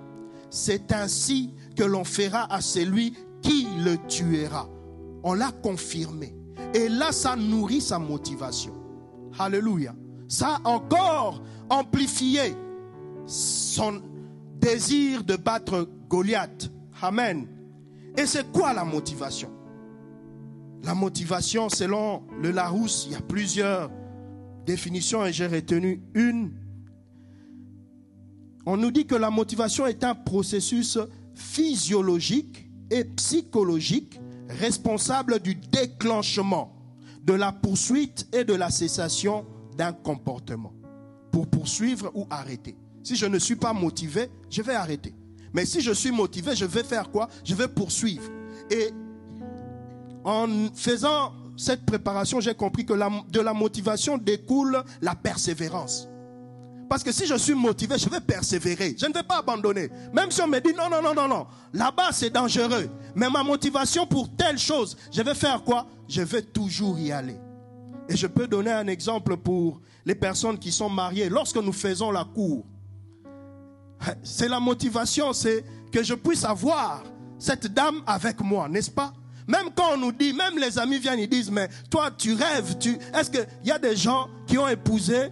c'est 0.51 0.91
ainsi 0.91 1.53
que 1.75 1.83
l'on 1.83 2.03
fera 2.03 2.53
à 2.53 2.61
celui 2.61 3.13
qui 3.41 3.67
le 3.83 3.97
tuera. 4.07 4.69
On 5.23 5.33
l'a 5.33 5.51
confirmé. 5.51 6.35
Et 6.75 6.87
là, 6.87 7.11
ça 7.11 7.35
nourrit 7.35 7.81
sa 7.81 7.97
motivation. 7.97 8.76
Alléluia. 9.39 9.95
Ça 10.27 10.59
a 10.63 10.69
encore 10.69 11.41
amplifié 11.69 12.55
son 13.25 14.01
désir 14.59 15.23
de 15.23 15.35
battre 15.35 15.87
Goliath. 16.09 16.71
Amen. 17.01 17.47
Et 18.17 18.25
c'est 18.25 18.51
quoi 18.51 18.73
la 18.73 18.83
motivation? 18.83 19.49
La 20.83 20.95
motivation, 20.95 21.69
selon 21.69 22.23
le 22.41 22.51
Larousse, 22.51 23.05
il 23.07 23.13
y 23.13 23.15
a 23.15 23.21
plusieurs 23.21 23.91
définitions 24.65 25.25
et 25.25 25.33
j'ai 25.33 25.47
retenu 25.47 26.01
une. 26.13 26.51
On 28.65 28.77
nous 28.77 28.91
dit 28.91 29.05
que 29.05 29.15
la 29.15 29.29
motivation 29.29 29.87
est 29.87 30.03
un 30.03 30.15
processus 30.15 30.97
physiologique 31.35 32.69
et 32.89 33.03
psychologique 33.03 34.19
responsable 34.49 35.39
du 35.39 35.55
déclenchement 35.55 36.76
de 37.27 37.33
la 37.33 37.51
poursuite 37.51 38.27
et 38.33 38.45
de 38.45 38.53
la 38.53 38.69
cessation 38.71 39.45
d'un 39.77 39.91
comportement 39.91 40.73
pour 41.31 41.47
poursuivre 41.47 42.09
ou 42.15 42.25
arrêter. 42.29 42.75
Si 43.03 43.15
je 43.15 43.25
ne 43.25 43.37
suis 43.37 43.57
pas 43.57 43.73
motivé, 43.73 44.31
je 44.49 44.61
vais 44.61 44.73
arrêter. 44.73 45.13
Mais 45.53 45.65
si 45.65 45.81
je 45.81 45.91
suis 45.91 46.11
motivé, 46.11 46.55
je 46.55 46.65
vais 46.65 46.83
faire 46.83 47.11
quoi? 47.11 47.27
Je 47.43 47.53
vais 47.53 47.67
poursuivre. 47.67 48.29
Et 48.71 48.89
en 50.23 50.47
faisant 50.73 51.33
cette 51.57 51.85
préparation, 51.85 52.39
j'ai 52.39 52.53
compris 52.53 52.85
que 52.85 52.93
de 52.93 53.39
la 53.41 53.53
motivation 53.53 54.17
découle 54.17 54.83
la 55.01 55.15
persévérance. 55.15 56.07
Parce 56.89 57.03
que 57.03 57.11
si 57.11 57.25
je 57.25 57.35
suis 57.35 57.53
motivé, 57.53 57.97
je 57.97 58.09
vais 58.09 58.21
persévérer. 58.21 58.95
Je 58.97 59.05
ne 59.05 59.13
vais 59.13 59.23
pas 59.23 59.39
abandonner. 59.39 59.89
Même 60.13 60.31
si 60.31 60.41
on 60.41 60.47
me 60.47 60.59
dit 60.59 60.73
non, 60.73 60.89
non, 60.89 61.01
non, 61.01 61.13
non, 61.13 61.27
non. 61.27 61.47
Là-bas, 61.73 62.11
c'est 62.11 62.29
dangereux. 62.29 62.89
Mais 63.15 63.29
ma 63.29 63.43
motivation 63.43 64.05
pour 64.07 64.33
telle 64.35 64.57
chose, 64.57 64.95
je 65.11 65.21
vais 65.21 65.35
faire 65.35 65.63
quoi? 65.63 65.85
Je 66.07 66.21
vais 66.21 66.41
toujours 66.41 66.97
y 66.97 67.11
aller. 67.11 67.35
Et 68.07 68.15
je 68.15 68.27
peux 68.27 68.47
donner 68.47 68.71
un 68.71 68.87
exemple 68.87 69.35
pour 69.35 69.81
les 70.05 70.15
personnes 70.15 70.57
qui 70.57 70.71
sont 70.71 70.89
mariées. 70.89 71.27
Lorsque 71.27 71.57
nous 71.57 71.73
faisons 71.73 72.11
la 72.11 72.23
cour, 72.23 72.65
c'est 74.23 74.47
la 74.47 74.59
motivation, 74.59 75.33
c'est 75.33 75.65
que 75.91 76.03
je 76.03 76.13
puisse 76.13 76.45
avoir 76.45 77.03
cette 77.37 77.67
dame 77.67 78.01
avec 78.05 78.39
moi, 78.41 78.69
n'est-ce 78.69 78.91
pas? 78.91 79.11
Même 79.47 79.69
quand 79.75 79.93
on 79.93 79.97
nous 79.97 80.11
dit, 80.11 80.33
même 80.33 80.57
les 80.57 80.77
amis 80.77 80.99
viennent, 80.99 81.19
ils 81.19 81.29
disent, 81.29 81.51
mais 81.51 81.69
toi, 81.89 82.11
tu 82.11 82.33
rêves, 82.33 82.77
tu... 82.77 82.97
Est-ce 83.13 83.31
qu'il 83.31 83.47
y 83.63 83.71
a 83.71 83.79
des 83.79 83.95
gens 83.95 84.29
qui 84.45 84.57
ont 84.57 84.67
épousé 84.67 85.29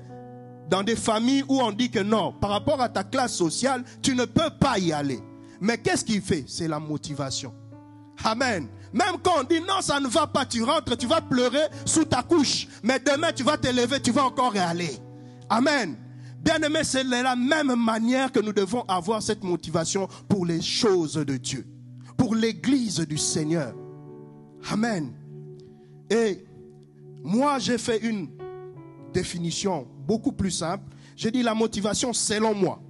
dans 0.70 0.84
des 0.84 0.96
familles 0.96 1.44
où 1.48 1.62
on 1.62 1.72
dit 1.72 1.90
que 1.90 2.00
non, 2.00 2.34
par 2.34 2.50
rapport 2.50 2.82
à 2.82 2.90
ta 2.90 3.04
classe 3.04 3.36
sociale, 3.36 3.84
tu 4.02 4.16
ne 4.16 4.26
peux 4.26 4.50
pas 4.60 4.80
y 4.80 4.92
aller. 4.92 5.20
Mais 5.62 5.78
qu'est-ce 5.78 6.06
qu'il 6.06 6.22
fait? 6.22 6.46
C'est 6.48 6.68
la 6.68 6.80
motivation. 6.80 7.54
Amen. 8.24 8.68
Même 8.94 9.16
quand 9.22 9.42
on 9.42 9.44
dit 9.44 9.60
non, 9.60 9.82
ça 9.82 10.00
ne 10.00 10.08
va 10.08 10.28
pas, 10.28 10.46
tu 10.46 10.64
rentres, 10.64 10.98
tu 10.98 11.06
vas 11.06 11.22
pleurer 11.22 11.68
sous 11.86 12.06
ta 12.06 12.24
couche. 12.24 12.68
Mais 12.84 13.00
demain, 13.00 13.32
tu 13.34 13.44
vas 13.44 13.58
te 13.58 13.68
lever, 13.68 14.00
tu 14.02 14.12
vas 14.12 14.26
encore 14.26 14.56
y 14.56 14.60
aller. 14.60 14.92
Amen. 15.50 15.98
Bien 16.42 16.62
aimé, 16.62 16.80
c'est 16.84 17.04
de 17.04 17.10
la 17.10 17.36
même 17.36 17.76
manière 17.76 18.32
que 18.32 18.40
nous 18.40 18.54
devons 18.54 18.84
avoir 18.84 19.22
cette 19.22 19.44
motivation 19.44 20.08
pour 20.30 20.46
les 20.46 20.62
choses 20.62 21.16
de 21.16 21.38
Dieu, 21.38 21.66
pour 22.18 22.36
l'église 22.36 23.00
du 23.00 23.18
Seigneur. 23.18 23.74
Amen. 24.72 25.12
Et 26.10 26.46
moi, 27.24 27.58
j'ai 27.60 27.78
fait 27.78 27.98
une 27.98 28.30
définition 29.12 29.88
beaucoup 30.06 30.32
plus 30.32 30.52
simple. 30.52 30.84
J'ai 31.16 31.32
dit 31.32 31.44
la 31.44 31.54
motivation 31.56 32.14
selon 32.14 32.54
moi. 32.54 32.82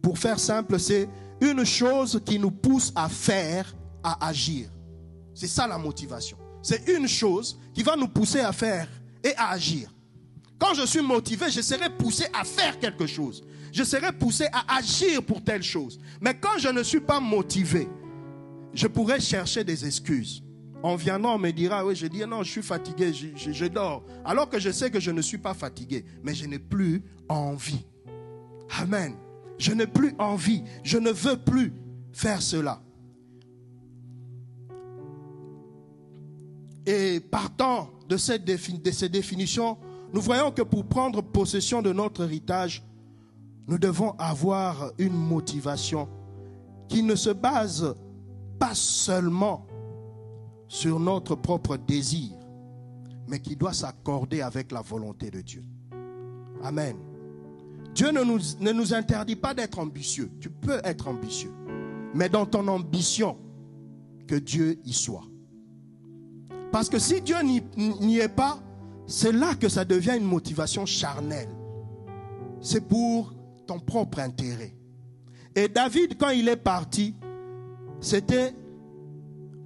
Pour 0.00 0.18
faire 0.18 0.38
simple, 0.38 0.78
c'est 0.78 1.08
une 1.40 1.64
chose 1.64 2.20
qui 2.24 2.38
nous 2.38 2.50
pousse 2.50 2.92
à 2.94 3.08
faire, 3.08 3.74
à 4.02 4.26
agir. 4.26 4.68
C'est 5.34 5.48
ça 5.48 5.66
la 5.66 5.78
motivation. 5.78 6.36
C'est 6.62 6.88
une 6.88 7.08
chose 7.08 7.58
qui 7.72 7.82
va 7.82 7.96
nous 7.96 8.08
pousser 8.08 8.40
à 8.40 8.52
faire 8.52 8.88
et 9.22 9.34
à 9.36 9.50
agir. 9.50 9.92
Quand 10.58 10.74
je 10.74 10.86
suis 10.86 11.02
motivé, 11.02 11.50
je 11.50 11.60
serai 11.60 11.90
poussé 11.90 12.26
à 12.32 12.44
faire 12.44 12.78
quelque 12.78 13.06
chose. 13.06 13.42
Je 13.72 13.82
serai 13.82 14.12
poussé 14.12 14.46
à 14.52 14.76
agir 14.76 15.22
pour 15.22 15.42
telle 15.42 15.62
chose. 15.62 15.98
Mais 16.20 16.34
quand 16.34 16.58
je 16.58 16.68
ne 16.68 16.82
suis 16.82 17.00
pas 17.00 17.18
motivé, 17.18 17.88
je 18.72 18.86
pourrais 18.86 19.20
chercher 19.20 19.64
des 19.64 19.84
excuses. 19.84 20.43
En 20.84 20.96
viendant, 20.96 21.36
on 21.36 21.38
me 21.38 21.50
dira, 21.50 21.82
oui, 21.82 21.96
je 21.96 22.06
dis, 22.06 22.26
non, 22.26 22.42
je 22.42 22.50
suis 22.50 22.62
fatigué, 22.62 23.10
je, 23.10 23.64
dors. 23.64 24.04
Alors 24.22 24.50
que 24.50 24.58
je 24.58 24.70
sais 24.70 24.90
que 24.90 25.00
je 25.00 25.10
ne 25.10 25.22
suis 25.22 25.38
pas 25.38 25.54
fatigué, 25.54 26.04
mais 26.22 26.34
je 26.34 26.44
n'ai 26.44 26.58
plus 26.58 27.02
envie. 27.26 27.86
Amen. 28.78 29.14
Je 29.56 29.72
n'ai 29.72 29.86
plus 29.86 30.14
envie. 30.18 30.62
Je 30.82 30.98
ne 30.98 31.10
veux 31.10 31.38
plus 31.38 31.72
faire 32.12 32.42
cela. 32.42 32.82
Et 36.84 37.18
partant 37.18 37.88
de, 38.06 38.18
cette 38.18 38.44
de 38.44 38.90
ces 38.90 39.08
définitions, 39.08 39.78
nous 40.12 40.20
voyons 40.20 40.52
que 40.52 40.60
pour 40.60 40.84
prendre 40.84 41.22
possession 41.22 41.80
de 41.80 41.94
notre 41.94 42.24
héritage, 42.24 42.84
nous 43.68 43.78
devons 43.78 44.10
avoir 44.18 44.92
une 44.98 45.14
motivation 45.14 46.10
qui 46.90 47.02
ne 47.02 47.14
se 47.14 47.30
base 47.30 47.96
pas 48.58 48.74
seulement 48.74 49.66
sur 50.74 50.98
notre 50.98 51.36
propre 51.36 51.76
désir, 51.76 52.32
mais 53.28 53.38
qui 53.38 53.54
doit 53.54 53.72
s'accorder 53.72 54.40
avec 54.40 54.72
la 54.72 54.80
volonté 54.80 55.30
de 55.30 55.40
Dieu. 55.40 55.62
Amen. 56.64 56.96
Dieu 57.94 58.10
ne 58.10 58.72
nous, 58.72 58.92
interdit 58.92 59.36
pas 59.36 59.54
d'être 59.54 59.78
ambitieux. 59.78 60.32
Tu 60.40 60.50
peux 60.50 60.80
être 60.82 61.06
ambitieux. 61.06 61.52
Mais 62.12 62.28
dans 62.28 62.44
ton 62.44 62.66
ambition, 62.66 63.38
que 64.26 64.34
Dieu 64.34 64.80
y 64.84 64.92
soit. 64.92 65.22
Parce 66.72 66.88
que 66.88 66.98
si 66.98 67.20
Dieu 67.20 67.36
n'y 67.44 68.18
est 68.18 68.34
pas, 68.34 68.58
c'est 69.06 69.30
là 69.30 69.54
que 69.54 69.68
ça 69.68 69.84
devient 69.84 70.16
une 70.16 70.24
motivation 70.24 70.86
charnelle. 70.86 71.54
C'est 72.60 72.80
pour 72.80 73.32
ton 73.68 73.78
propre 73.78 74.18
intérêt. 74.18 74.74
Et 75.54 75.68
David, 75.68 76.16
quand 76.18 76.30
il 76.30 76.48
est 76.48 76.56
parti, 76.56 77.14
c'était 78.00 78.56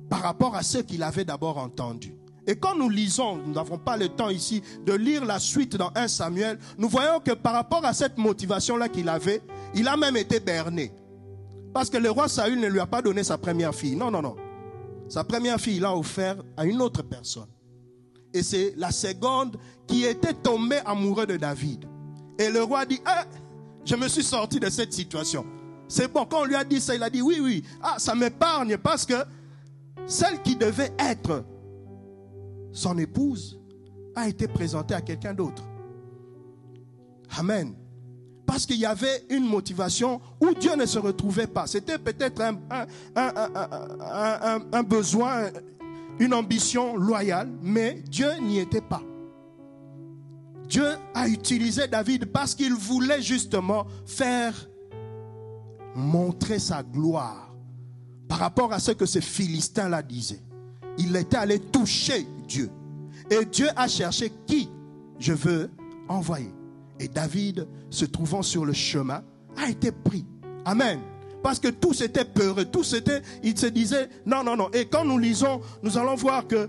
par 0.08 0.22
rapport 0.22 0.54
à 0.54 0.62
ce 0.62 0.78
qu'il 0.78 1.02
avait 1.02 1.24
d'abord 1.24 1.58
entendu. 1.58 2.14
Et 2.46 2.56
quand 2.56 2.74
nous 2.74 2.88
lisons, 2.88 3.36
nous 3.36 3.52
n'avons 3.52 3.76
pas 3.76 3.98
le 3.98 4.08
temps 4.08 4.30
ici 4.30 4.62
de 4.86 4.94
lire 4.94 5.24
la 5.24 5.38
suite 5.38 5.76
dans 5.76 5.90
1 5.94 6.08
Samuel, 6.08 6.58
nous 6.78 6.88
voyons 6.88 7.20
que 7.20 7.32
par 7.32 7.52
rapport 7.52 7.84
à 7.84 7.92
cette 7.92 8.16
motivation-là 8.16 8.88
qu'il 8.88 9.10
avait, 9.10 9.42
il 9.74 9.86
a 9.86 9.98
même 9.98 10.16
été 10.16 10.40
berné. 10.40 10.90
Parce 11.74 11.90
que 11.90 11.98
le 11.98 12.10
roi 12.10 12.26
Saül 12.26 12.58
ne 12.58 12.68
lui 12.68 12.80
a 12.80 12.86
pas 12.86 13.02
donné 13.02 13.22
sa 13.22 13.36
première 13.36 13.74
fille. 13.74 13.96
Non, 13.96 14.10
non, 14.10 14.22
non. 14.22 14.36
Sa 15.10 15.24
première 15.24 15.60
fille, 15.60 15.76
il 15.76 15.82
l'a 15.82 15.94
offert 15.94 16.36
à 16.56 16.64
une 16.64 16.80
autre 16.80 17.02
personne. 17.02 17.48
Et 18.32 18.42
c'est 18.42 18.72
la 18.76 18.92
seconde 18.92 19.58
qui 19.86 20.04
était 20.04 20.32
tombée 20.32 20.80
amoureuse 20.86 21.26
de 21.26 21.36
David. 21.36 21.84
Et 22.38 22.48
le 22.48 22.62
roi 22.62 22.86
dit, 22.86 23.00
ah, 23.04 23.24
je 23.84 23.94
me 23.94 24.08
suis 24.08 24.22
sorti 24.22 24.58
de 24.58 24.70
cette 24.70 24.94
situation. 24.94 25.44
C'est 25.86 26.12
bon, 26.12 26.24
quand 26.24 26.42
on 26.42 26.44
lui 26.44 26.54
a 26.54 26.64
dit 26.64 26.80
ça, 26.80 26.94
il 26.94 27.02
a 27.02 27.10
dit, 27.10 27.22
oui, 27.22 27.40
oui, 27.42 27.62
ah, 27.82 27.96
ça 27.98 28.14
m'épargne 28.14 28.78
parce 28.78 29.04
que 29.04 29.14
celle 30.06 30.42
qui 30.42 30.56
devait 30.56 30.92
être 30.98 31.44
son 32.72 32.98
épouse 32.98 33.58
a 34.14 34.28
été 34.28 34.48
présentée 34.48 34.94
à 34.94 35.00
quelqu'un 35.00 35.34
d'autre. 35.34 35.62
Amen. 37.36 37.74
Parce 38.46 38.64
qu'il 38.64 38.78
y 38.78 38.86
avait 38.86 39.24
une 39.28 39.44
motivation 39.44 40.20
où 40.40 40.54
Dieu 40.54 40.74
ne 40.74 40.86
se 40.86 40.98
retrouvait 40.98 41.46
pas. 41.46 41.66
C'était 41.66 41.98
peut-être 41.98 42.40
un, 42.40 42.56
besoin, 44.82 45.50
une 46.18 46.32
ambition 46.32 46.96
loyale, 46.96 47.50
mais 47.62 48.02
Dieu 48.08 48.30
n'y 48.40 48.58
était 48.58 48.80
pas. 48.80 49.02
Dieu 50.66 50.96
a 51.14 51.28
utilisé 51.28 51.88
David 51.88 52.26
parce 52.26 52.54
qu'il 52.54 52.74
voulait 52.74 53.22
justement 53.22 53.86
faire 54.06 54.54
montrer 55.94 56.58
sa 56.58 56.82
gloire 56.82 57.47
par 58.28 58.38
rapport 58.38 58.72
à 58.72 58.78
ce 58.78 58.92
que 58.92 59.06
ces 59.06 59.20
Philistins-là 59.20 60.02
disaient. 60.02 60.42
Il 60.98 61.16
était 61.16 61.36
allé 61.36 61.58
toucher 61.58 62.26
Dieu. 62.46 62.70
Et 63.30 63.44
Dieu 63.44 63.68
a 63.76 63.88
cherché 63.88 64.32
qui 64.46 64.68
je 65.18 65.32
veux 65.32 65.70
envoyer. 66.08 66.52
Et 67.00 67.08
David, 67.08 67.66
se 67.90 68.04
trouvant 68.04 68.42
sur 68.42 68.64
le 68.64 68.72
chemin, 68.72 69.22
a 69.56 69.68
été 69.68 69.92
pris. 69.92 70.24
Amen. 70.64 71.00
Parce 71.42 71.60
que 71.60 71.68
tous 71.68 72.00
étaient 72.00 72.24
peureux, 72.24 72.64
tous 72.64 72.94
étaient, 72.94 73.22
ils 73.42 73.56
se 73.56 73.66
disaient, 73.66 74.08
non, 74.26 74.42
non, 74.42 74.56
non. 74.56 74.70
Et 74.72 74.86
quand 74.86 75.04
nous 75.04 75.18
lisons, 75.18 75.60
nous 75.82 75.96
allons 75.96 76.16
voir 76.16 76.46
que 76.46 76.68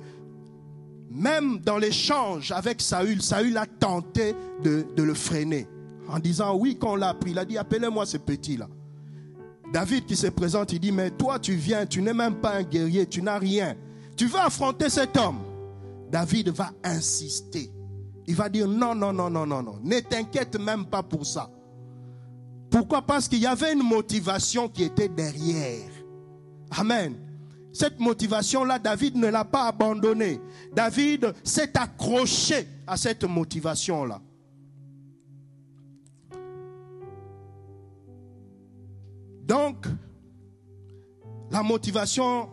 même 1.10 1.60
dans 1.60 1.78
l'échange 1.78 2.52
avec 2.52 2.82
Saül, 2.82 3.22
Saül 3.22 3.58
a 3.58 3.66
tenté 3.66 4.36
de, 4.64 4.86
de 4.96 5.04
le 5.04 5.16
freiner 5.16 5.68
en 6.08 6.20
disant, 6.20 6.56
oui, 6.56 6.78
quand 6.80 6.94
on 6.94 6.96
l'a 6.96 7.14
pris, 7.14 7.32
il 7.32 7.40
a 7.40 7.46
dit, 7.46 7.58
appelez-moi 7.58 8.06
ce 8.06 8.18
petit-là. 8.18 8.68
David 9.72 10.06
qui 10.06 10.16
se 10.16 10.28
présente, 10.28 10.74
il 10.74 10.80
dit, 10.80 10.92
mais 10.92 11.12
toi 11.12 11.40
tu 11.40 11.54
viens, 11.54 11.86
tu 11.86 12.02
n'es 12.02 12.14
même 12.14 12.36
pas 12.36 12.56
un 12.56 12.64
guerrier, 12.64 13.06
tu 13.06 13.22
n'as 13.22 13.38
rien. 13.38 13.76
Tu 14.16 14.28
vas 14.28 14.46
affronter 14.46 14.90
cet 14.90 15.16
homme. 15.18 15.40
David 16.12 16.50
va 16.50 16.72
insister. 16.84 17.72
Il 18.28 18.36
va 18.36 18.50
dire, 18.50 18.68
non, 18.68 18.96
non, 18.96 19.14
non, 19.14 19.30
non, 19.30 19.46
non, 19.46 19.64
non. 19.64 19.80
Ne 19.84 20.00
t'inquiète 20.00 20.60
même 20.60 20.86
pas 20.86 21.04
pour 21.04 21.26
ça. 21.26 21.50
Pourquoi? 22.70 23.02
Parce 23.02 23.28
qu'il 23.28 23.40
y 23.40 23.48
avait 23.48 23.74
une 23.74 23.84
motivation 23.84 24.68
qui 24.70 24.84
était 24.84 25.10
derrière. 25.10 25.90
Amen. 26.72 27.16
Cette 27.72 28.00
motivation-là, 28.00 28.80
David 28.80 29.16
ne 29.16 29.28
l'a 29.28 29.46
pas 29.46 29.68
abandonnée. 29.68 30.40
David 30.74 31.34
s'est 31.44 31.78
accroché 31.78 32.68
à 32.86 32.98
cette 32.98 33.24
motivation-là. 33.24 34.22
La 41.60 41.64
motivation 41.64 42.48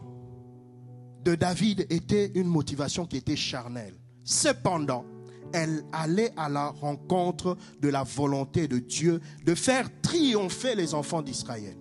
de 1.23 1.37
David 1.37 1.87
était 1.91 2.33
une 2.35 2.49
motivation 2.49 3.07
qui 3.07 3.19
était 3.19 3.37
charnelle. 3.37 3.95
Cependant, 4.25 5.05
elle 5.53 5.85
allait 5.93 6.33
à 6.37 6.49
la 6.49 6.71
rencontre 6.71 7.57
de 7.81 7.89
la 7.89 8.03
volonté 8.03 8.67
de 8.67 8.81
Dieu 8.81 9.21
de 9.45 9.55
faire 9.55 9.89
triompher 10.03 10.75
les 10.75 10.93
enfants 10.93 11.23
d'Israël. 11.23 11.77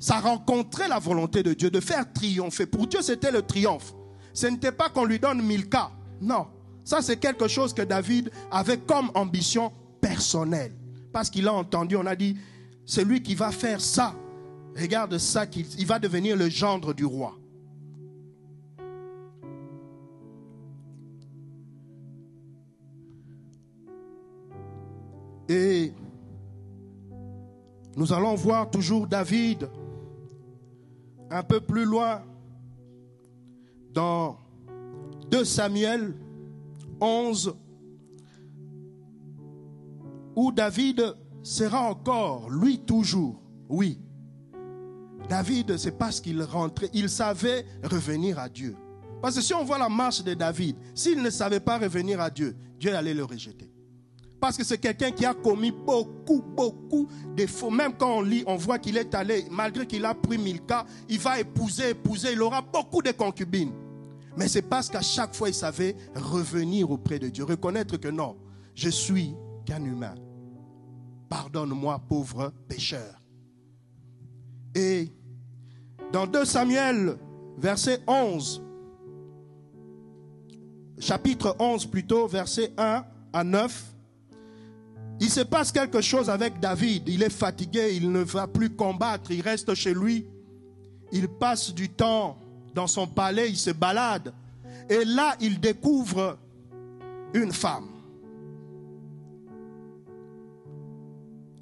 Ça 0.00 0.18
rencontrait 0.18 0.88
la 0.88 0.98
volonté 0.98 1.44
de 1.44 1.54
Dieu 1.54 1.70
de 1.70 1.78
faire 1.78 2.12
triompher. 2.12 2.66
Pour 2.66 2.88
Dieu, 2.88 3.02
c'était 3.02 3.30
le 3.30 3.42
triomphe. 3.42 3.94
Ce 4.34 4.48
n'était 4.48 4.72
pas 4.72 4.88
qu'on 4.88 5.04
lui 5.04 5.20
donne 5.20 5.40
mille 5.40 5.68
cas. 5.68 5.92
Non. 6.20 6.48
Ça, 6.82 7.02
c'est 7.02 7.18
quelque 7.18 7.46
chose 7.46 7.72
que 7.72 7.82
David 7.82 8.32
avait 8.50 8.78
comme 8.78 9.12
ambition 9.14 9.72
personnelle. 10.00 10.74
Parce 11.12 11.30
qu'il 11.30 11.46
a 11.46 11.52
entendu, 11.52 11.94
on 11.94 12.06
a 12.06 12.16
dit, 12.16 12.36
celui 12.84 13.22
qui 13.22 13.36
va 13.36 13.52
faire 13.52 13.80
ça 13.80 14.16
Regarde 14.76 15.18
ça, 15.18 15.46
qu'il 15.46 15.86
va 15.86 15.98
devenir 15.98 16.36
le 16.36 16.48
gendre 16.48 16.94
du 16.94 17.04
roi. 17.04 17.36
Et 25.48 25.92
nous 27.96 28.12
allons 28.12 28.36
voir 28.36 28.70
toujours 28.70 29.06
David 29.06 29.68
un 31.28 31.42
peu 31.42 31.60
plus 31.60 31.84
loin 31.84 32.22
dans 33.92 34.38
2 35.30 35.44
Samuel 35.44 36.14
11 37.00 37.56
où 40.36 40.52
David 40.52 41.14
sera 41.42 41.90
encore, 41.90 42.48
lui 42.50 42.78
toujours, 42.78 43.40
oui. 43.68 43.98
David, 45.30 45.76
c'est 45.76 45.96
parce 45.96 46.20
qu'il 46.20 46.42
rentrait, 46.42 46.90
il 46.92 47.08
savait 47.08 47.64
revenir 47.84 48.40
à 48.40 48.48
Dieu. 48.48 48.74
Parce 49.22 49.36
que 49.36 49.40
si 49.40 49.54
on 49.54 49.62
voit 49.62 49.78
la 49.78 49.88
marche 49.88 50.24
de 50.24 50.34
David, 50.34 50.74
s'il 50.92 51.22
ne 51.22 51.30
savait 51.30 51.60
pas 51.60 51.78
revenir 51.78 52.20
à 52.20 52.28
Dieu, 52.28 52.56
Dieu 52.80 52.92
allait 52.96 53.14
le 53.14 53.22
rejeter. 53.22 53.70
Parce 54.40 54.56
que 54.56 54.64
c'est 54.64 54.78
quelqu'un 54.78 55.12
qui 55.12 55.24
a 55.24 55.32
commis 55.32 55.70
beaucoup, 55.70 56.42
beaucoup 56.42 57.06
de 57.36 57.46
faux. 57.46 57.70
Même 57.70 57.92
quand 57.96 58.18
on 58.18 58.22
lit, 58.22 58.42
on 58.44 58.56
voit 58.56 58.80
qu'il 58.80 58.96
est 58.96 59.14
allé, 59.14 59.46
malgré 59.52 59.86
qu'il 59.86 60.04
a 60.04 60.14
pris 60.14 60.36
mille 60.36 60.62
cas, 60.62 60.84
il 61.08 61.20
va 61.20 61.38
épouser, 61.38 61.90
épouser, 61.90 62.32
il 62.32 62.42
aura 62.42 62.60
beaucoup 62.60 63.00
de 63.00 63.12
concubines. 63.12 63.72
Mais 64.36 64.48
c'est 64.48 64.62
parce 64.62 64.88
qu'à 64.88 65.02
chaque 65.02 65.36
fois, 65.36 65.48
il 65.48 65.54
savait 65.54 65.94
revenir 66.16 66.90
auprès 66.90 67.20
de 67.20 67.28
Dieu, 67.28 67.44
reconnaître 67.44 67.98
que 67.98 68.08
non, 68.08 68.36
je 68.74 68.88
suis 68.88 69.36
qu'un 69.64 69.84
humain. 69.84 70.16
Pardonne-moi, 71.28 72.00
pauvre 72.08 72.52
pécheur. 72.66 73.22
Et 74.74 75.12
dans 76.12 76.26
2 76.26 76.44
Samuel, 76.44 77.16
verset 77.58 78.00
11, 78.06 78.62
chapitre 80.98 81.56
11 81.58 81.86
plutôt, 81.86 82.26
verset 82.26 82.72
1 82.76 83.04
à 83.32 83.44
9, 83.44 83.90
il 85.20 85.28
se 85.28 85.40
passe 85.40 85.70
quelque 85.70 86.00
chose 86.00 86.30
avec 86.30 86.60
David. 86.60 87.08
Il 87.08 87.22
est 87.22 87.30
fatigué, 87.30 87.94
il 87.94 88.10
ne 88.10 88.22
va 88.22 88.46
plus 88.46 88.70
combattre, 88.70 89.30
il 89.30 89.42
reste 89.42 89.74
chez 89.74 89.92
lui. 89.92 90.26
Il 91.12 91.28
passe 91.28 91.74
du 91.74 91.90
temps 91.90 92.38
dans 92.74 92.86
son 92.86 93.06
palais, 93.06 93.50
il 93.50 93.56
se 93.56 93.70
balade. 93.70 94.32
Et 94.88 95.04
là, 95.04 95.36
il 95.40 95.60
découvre 95.60 96.38
une 97.34 97.52
femme. 97.52 97.88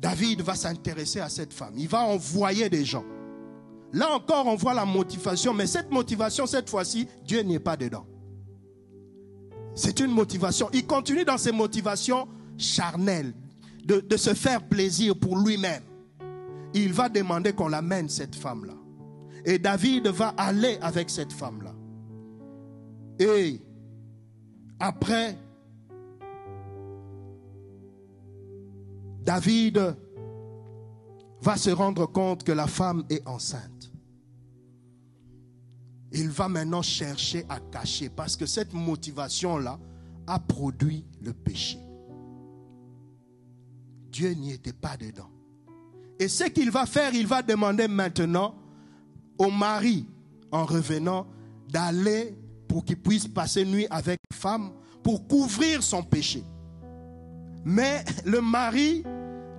David 0.01 0.43
va 0.43 0.55
s'intéresser 0.55 1.19
à 1.19 1.29
cette 1.29 1.53
femme. 1.53 1.75
Il 1.77 1.89
va 1.89 2.05
envoyer 2.05 2.71
des 2.71 2.85
gens. 2.85 3.05
Là 3.93 4.15
encore, 4.15 4.47
on 4.47 4.57
voit 4.57 4.75
la 4.75 4.85
motivation, 4.85 5.55
mais 5.55 5.67
cette 5.67 5.91
motivation, 5.91 6.47
cette 6.47 6.69
fois-ci, 6.69 7.09
Dieu 7.25 7.43
n'est 7.43 7.59
pas 7.59 7.77
dedans. 7.77 8.07
C'est 9.75 10.01
une 10.01 10.11
motivation. 10.11 10.69
Il 10.73 10.87
continue 10.87 11.25
dans 11.25 11.39
ses 11.39 11.53
motivations 11.53 12.29
charnelles, 12.59 13.33
de, 13.85 14.17
se 14.17 14.35
faire 14.35 14.69
plaisir 14.69 15.17
pour 15.17 15.39
lui-même. 15.39 15.83
Il 16.75 16.93
va 16.93 17.09
demander 17.09 17.53
qu'on 17.53 17.69
l'amène, 17.69 18.09
cette 18.09 18.35
femme-là. 18.35 18.75
Et 19.45 19.59
David 19.59 20.09
va 20.09 20.35
aller 20.37 20.79
avec 20.83 21.09
cette 21.09 21.33
femme-là. 21.33 21.73
Et 23.19 23.61
après, 24.79 25.39
David 29.25 29.97
va 31.41 31.57
se 31.57 31.71
rendre 31.71 32.07
compte 32.07 32.45
que 32.45 32.53
la 32.53 32.67
femme 32.67 33.05
est 33.09 33.27
enceinte. 33.27 33.78
Il 36.13 36.31
va 36.31 36.49
maintenant 36.49 36.83
chercher 36.83 37.45
à 37.49 37.61
cacher 37.61 38.09
parce 38.09 38.37
que 38.37 38.47
cette 38.47 38.73
motivation-là 38.73 39.79
a 40.27 40.39
produit 40.39 41.05
le 41.21 41.33
péché. 41.33 41.79
Dieu 44.11 44.31
n'y 44.33 44.53
était 44.53 44.73
pas 44.73 44.97
dedans. 44.97 45.31
Et 46.19 46.29
ce 46.29 46.45
qu'il 46.45 46.71
va 46.71 46.87
faire, 46.87 47.15
il 47.15 47.27
va 47.27 47.43
demander 47.43 47.89
maintenant 47.89 48.55
au 49.39 49.51
mari, 49.51 50.07
en 50.51 50.65
revenant, 50.65 51.27
d'aller 51.69 52.37
pour 52.67 52.85
qu'il 52.85 52.97
puisse 52.97 53.29
passer 53.29 53.65
nuit 53.65 53.87
avec 53.91 54.19
la 54.31 54.37
femme 54.37 54.73
pour 55.03 55.29
couvrir 55.29 55.83
son 55.83 56.03
péché. 56.03 56.43
Mais 57.65 58.05
le 58.25 58.41
mari 58.41 59.05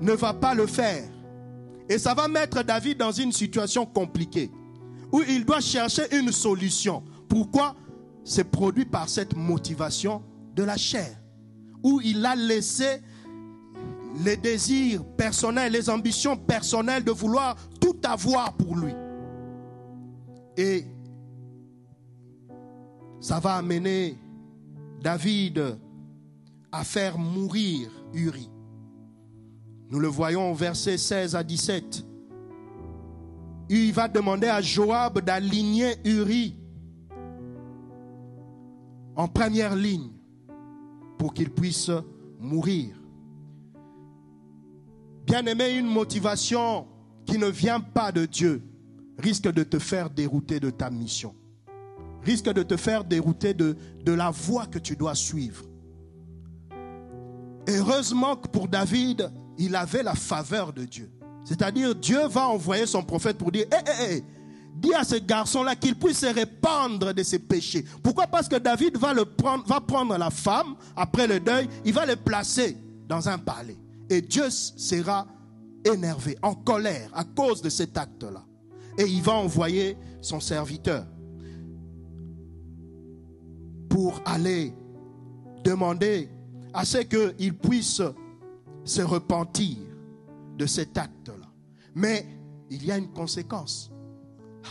ne 0.02 0.12
va 0.12 0.34
pas 0.34 0.54
le 0.54 0.66
faire. 0.66 1.10
Et 1.88 1.98
ça 1.98 2.14
va 2.14 2.28
mettre 2.28 2.64
David 2.64 2.98
dans 2.98 3.12
une 3.12 3.32
situation 3.32 3.86
compliquée 3.86 4.52
où 5.12 5.22
il 5.28 5.46
doit 5.46 5.62
chercher 5.62 6.16
une 6.16 6.32
solution. 6.32 7.04
Pourquoi? 7.28 7.76
C'est 8.24 8.44
produit 8.44 8.86
par 8.86 9.10
cette 9.10 9.36
motivation 9.36 10.22
de 10.56 10.64
la 10.64 10.78
chair, 10.78 11.20
où 11.84 12.02
il 12.04 12.26
a 12.26 12.36
laissé 12.36 13.02
les 14.24 14.38
désirs 14.38 15.04
personnels, 15.18 15.72
les 15.72 15.90
ambitions 15.90 16.36
personnelles 16.36 17.04
de 17.04 17.12
vouloir 17.12 17.56
tout 17.80 17.96
avoir 18.04 18.54
pour 18.54 18.76
lui. 18.76 18.94
Et 20.58 20.86
ça 23.22 23.40
va 23.40 23.56
amener 23.56 24.18
David 25.02 25.78
à 26.72 26.84
faire 26.84 27.18
mourir 27.18 27.90
Uri. 28.14 28.50
Nous 29.90 30.00
le 30.00 30.08
voyons 30.08 30.52
au 30.52 30.56
verset 30.56 30.98
16 30.98 31.36
à 31.36 31.44
17. 31.44 32.06
Il 33.70 33.94
va 33.94 34.08
demander 34.08 34.48
à 34.48 34.62
Joab 34.62 35.22
d'aligner 35.22 35.96
Uri 36.04 36.56
en 39.16 39.28
première 39.28 39.76
ligne 39.76 40.10
pour 41.18 41.34
qu'il 41.34 41.52
puisse 41.52 41.92
mourir. 42.40 42.96
Bien 45.26 45.46
aimé, 45.46 45.78
une 45.78 45.86
motivation 45.86 46.88
qui 47.26 47.38
ne 47.38 47.48
vient 47.48 47.80
pas 47.80 48.12
de 48.12 48.26
Dieu 48.26 48.64
risque 49.20 49.52
de 49.52 49.64
te 49.64 49.78
faire 49.78 50.10
dérouter 50.10 50.60
de 50.60 50.70
ta 50.70 50.90
mission. 50.90 51.36
Risque 52.24 52.52
de 52.52 52.64
te 52.64 52.78
faire 52.78 53.04
dérouter 53.04 53.54
de, 53.54 53.76
de 54.04 54.12
la 54.12 54.32
voie 54.32 54.66
que 54.66 54.80
tu 54.80 54.96
dois 54.96 55.16
suivre. 55.16 55.66
Heureusement 57.68 58.36
que 58.36 58.48
pour 58.48 58.68
David, 58.68 59.32
il 59.58 59.76
avait 59.76 60.04
la 60.04 60.16
faveur 60.16 60.74
de 60.74 60.86
Dieu. 60.86 61.12
C'est-à-dire, 61.50 61.96
Dieu 61.96 62.28
va 62.28 62.48
envoyer 62.48 62.86
son 62.86 63.02
prophète 63.02 63.36
pour 63.36 63.52
dire, 63.52 63.66
hé, 63.72 64.04
hé, 64.04 64.18
hé, 64.18 64.24
dis 64.76 64.94
à 64.94 65.04
ce 65.04 65.16
garçon-là 65.16 65.76
qu'il 65.76 65.96
puisse 65.96 66.20
se 66.20 66.28
répandre 66.28 67.12
de 67.12 67.24
ses 67.24 67.40
péchés. 67.40 67.84
Pourquoi? 68.04 68.28
Parce 68.28 68.48
que 68.48 68.58
David 68.58 68.98
va, 68.98 69.16
le 69.16 69.26
prendre, 69.26 69.66
va 69.66 69.82
prendre 69.82 70.16
la 70.16 70.30
femme, 70.30 70.76
après 70.96 71.26
le 71.26 71.40
deuil, 71.40 71.68
il 71.84 71.92
va 71.92 72.06
le 72.06 72.16
placer 72.18 72.78
dans 73.08 73.28
un 73.28 73.40
palais. 73.40 73.80
Et 74.12 74.22
Dieu 74.22 74.48
sera 74.52 75.26
énervé, 75.84 76.38
en 76.44 76.54
colère 76.54 77.10
à 77.16 77.24
cause 77.24 77.64
de 77.64 77.70
cet 77.70 77.98
acte-là. 77.98 78.46
Et 79.00 79.08
il 79.08 79.24
va 79.24 79.34
envoyer 79.34 79.98
son 80.22 80.40
serviteur 80.40 81.04
pour 83.90 84.22
aller 84.24 84.72
demander 85.64 86.30
à 86.76 86.86
ce 86.86 87.00
qu'il 87.00 87.58
puisse 87.58 88.04
se 88.84 89.02
repentir 89.02 89.78
de 90.60 90.68
cet 90.68 90.96
acte-là. 90.96 91.29
Mais 92.00 92.26
il 92.70 92.86
y 92.86 92.92
a 92.92 92.98
une 92.98 93.12
conséquence. 93.12 93.92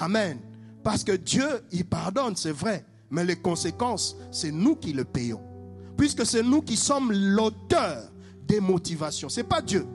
Amen. 0.00 0.38
Parce 0.82 1.04
que 1.04 1.12
Dieu, 1.12 1.46
il 1.70 1.84
pardonne, 1.84 2.34
c'est 2.36 2.52
vrai. 2.52 2.86
Mais 3.10 3.22
les 3.22 3.36
conséquences, 3.36 4.16
c'est 4.30 4.50
nous 4.50 4.76
qui 4.76 4.94
le 4.94 5.04
payons. 5.04 5.42
Puisque 5.96 6.24
c'est 6.24 6.42
nous 6.42 6.62
qui 6.62 6.76
sommes 6.76 7.12
l'auteur 7.12 8.10
des 8.46 8.60
motivations. 8.60 9.28
Ce 9.28 9.40
n'est 9.40 9.46
pas 9.46 9.60
Dieu. 9.60 9.86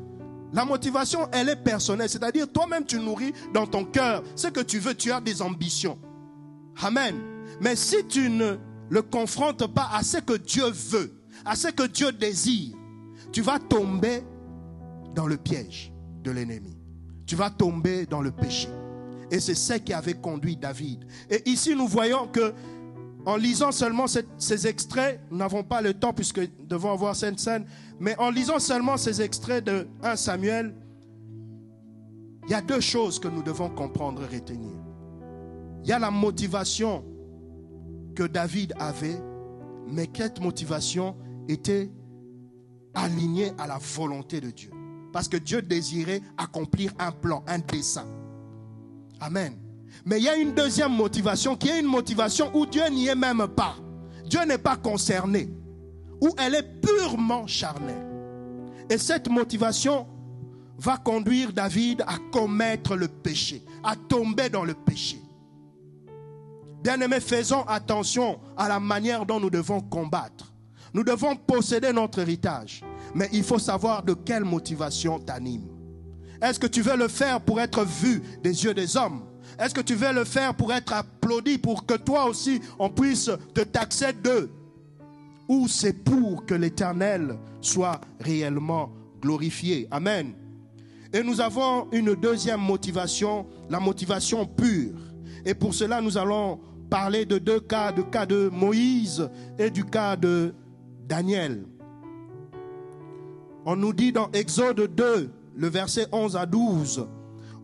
La 0.52 0.63
motivation, 0.63 1.28
elle 1.32 1.50
est 1.50 1.56
personnelle. 1.56 2.08
C'est-à-dire, 2.08 2.52
toi-même, 2.52 2.86
tu 2.86 3.00
nourris 3.00 3.34
dans 3.52 3.65
ton 3.65 3.84
cœur 3.86 4.22
ce 4.36 4.48
que 4.48 4.60
tu 4.60 4.78
veux. 4.78 4.93
Tu 4.93 5.12
as 5.12 5.19
des 5.19 5.41
ambitions. 5.41 5.98
Amen. 6.84 7.15
Mais 7.62 7.76
si 7.76 8.06
tu 8.08 8.30
ne 8.30 8.58
le 8.89 9.02
confrontes 9.02 9.65
pas 9.74 9.89
à 9.91 10.04
ce 10.04 10.17
que 10.17 10.34
Dieu 10.34 10.69
veut, 10.69 11.19
à 11.46 11.56
ce 11.56 11.69
que 11.69 11.88
Dieu 11.88 12.12
désire, 12.12 12.76
tu 13.32 13.41
vas 13.41 13.58
tomber 13.58 14.24
dans 15.15 15.26
le 15.26 15.38
piège 15.38 15.91
de 16.22 16.30
l'ennemi. 16.30 16.83
Tu 17.26 17.36
vas 17.36 17.50
tomber 17.50 18.06
dans 18.06 18.22
le 18.22 18.32
péché. 18.32 18.70
Et 19.32 19.40
c'est 19.40 19.56
ce 19.56 19.74
qui 19.74 19.94
avait 19.94 20.14
conduit 20.14 20.58
David. 20.58 21.06
Et 21.30 21.50
ici, 21.50 21.76
nous 21.76 21.88
voyons 21.88 22.28
que 22.28 22.54
en 23.26 23.38
lisant 23.38 23.72
seulement 23.72 24.06
ces 24.38 24.68
extraits, 24.68 25.22
nous 25.32 25.38
n'avons 25.38 25.64
pas 25.64 25.82
le 25.82 25.94
temps 25.94 26.14
puisque 26.14 26.40
nous 26.40 26.66
devons 26.68 26.92
avoir 26.92 27.16
cette 27.16 27.40
scène, 27.40 27.66
mais 28.00 28.18
en 28.20 28.30
lisant 28.30 28.60
seulement 28.60 28.98
ces 28.98 29.22
extraits 29.22 29.64
de 29.64 29.88
1 30.04 30.16
Samuel, 30.18 30.76
il 32.46 32.52
y 32.52 32.54
a 32.54 32.62
deux 32.62 32.82
choses 32.82 33.20
que 33.20 33.30
nous 33.30 33.42
devons 33.42 33.70
comprendre 33.70 34.24
et 34.24 34.36
retenir. 34.36 34.74
Il 35.84 35.90
y 35.90 35.94
a 35.94 36.00
la 36.00 36.12
motivation 36.12 37.06
que 38.14 38.24
David 38.24 38.74
avait, 38.78 39.18
mais 39.88 40.10
cette 40.14 40.42
motivation 40.42 41.16
était 41.48 41.90
alignée 42.94 43.54
à 43.58 43.68
la 43.68 43.78
volonté 43.78 44.42
de 44.42 44.52
Dieu? 44.52 44.72
Parce 45.13 45.30
que 45.30 45.38
Dieu 45.38 45.62
désirait 45.62 46.21
accomplir 46.38 46.91
un 46.99 47.12
plan, 47.12 47.43
un 47.47 47.60
dessein. 47.60 48.08
Amen. 49.21 49.56
Mais 50.06 50.17
il 50.17 50.23
y 50.23 50.30
a 50.30 50.36
une 50.36 50.54
deuxième 50.54 50.91
motivation 50.91 51.56
qui 51.56 51.69
est 51.69 51.80
une 51.80 51.86
motivation 51.86 52.52
où 52.54 52.65
Dieu 52.65 52.86
n'y 52.89 53.08
est 53.08 53.15
même 53.15 53.47
pas. 53.47 53.76
Dieu 54.26 54.43
n'est 54.45 54.58
pas 54.58 54.76
concerné. 54.76 55.49
Où 56.19 56.30
elle 56.38 56.56
est 56.56 56.82
purement 56.82 57.45
charnelle. 57.47 58.08
Et 58.89 58.97
cette 58.97 59.30
motivation 59.30 60.08
va 60.78 60.97
conduire 60.97 61.54
David 61.54 62.02
à 62.08 62.15
commettre 62.32 62.95
le 62.95 63.08
péché, 63.08 63.63
à 63.84 63.95
tomber 63.95 64.49
dans 64.49 64.65
le 64.65 64.73
péché. 64.73 65.21
Bien-aimés, 66.84 67.19
faisons 67.19 67.63
attention 67.63 68.39
à 68.58 68.67
la 68.67 68.80
manière 68.80 69.26
dont 69.26 69.39
nous 69.39 69.49
devons 69.49 69.80
combattre. 69.80 70.52
Nous 70.93 71.04
devons 71.04 71.36
posséder 71.36 71.93
notre 71.93 72.19
héritage, 72.19 72.82
mais 73.15 73.30
il 73.32 73.43
faut 73.43 73.60
savoir 73.60 74.04
de 74.04 74.13
quelle 74.13 74.43
motivation 74.43 75.19
t'anime. 75.19 75.67
Est-ce 76.41 76.60
que 76.60 76.67
tu 76.67 76.82
veux 76.82 76.97
le 76.97 77.08
faire 77.08 77.41
pour 77.41 77.62
être 77.62 77.84
vu 77.86 78.21
des 78.43 78.63
yeux 78.63 78.73
des 78.73 78.97
hommes? 78.97 79.23
Est-ce 79.60 79.73
que 79.73 79.82
tu 79.82 79.95
veux 79.95 80.12
le 80.13 80.23
faire 80.23 80.56
pour 80.56 80.73
être 80.73 80.93
applaudi, 80.93 81.58
pour 81.58 81.86
que 81.86 81.93
toi 81.93 82.26
aussi 82.26 82.60
on 82.80 82.89
puisse 82.89 83.30
te 83.54 83.62
taxer 83.62 84.13
d'eux? 84.13 84.52
Ou 85.47 85.67
c'est 85.67 85.93
pour 85.93 86.45
que 86.45 86.54
l'Éternel 86.54 87.38
soit 87.62 88.02
réellement 88.19 88.91
glorifié? 89.21 89.88
Amen. 89.91 90.34
Et 91.13 91.21
nous 91.21 91.39
avons 91.39 91.88
une 91.91 92.15
deuxième 92.15 92.62
motivation, 92.62 93.45
la 93.69 93.80
motivation 93.80 94.45
pure. 94.45 94.99
Et 95.45 95.54
pour 95.54 95.73
cela, 95.73 96.02
nous 96.02 96.17
allons 96.17 96.60
parler 96.89 97.26
de 97.26 97.38
deux 97.38 97.60
cas, 97.60 97.91
du 97.91 98.04
cas 98.06 98.26
de 98.26 98.49
Moïse 98.52 99.30
et 99.60 99.69
du 99.69 99.86
cas 99.86 100.15
de 100.15 100.56
Daniel. 101.06 101.65
On 103.65 103.78
nous 103.78 103.93
dit 103.93 104.12
dans 104.12 104.30
Exode 104.32 104.93
2, 104.93 105.32
le 105.56 105.67
verset 105.67 106.08
11 106.12 106.36
à 106.36 106.45
12, 106.45 107.08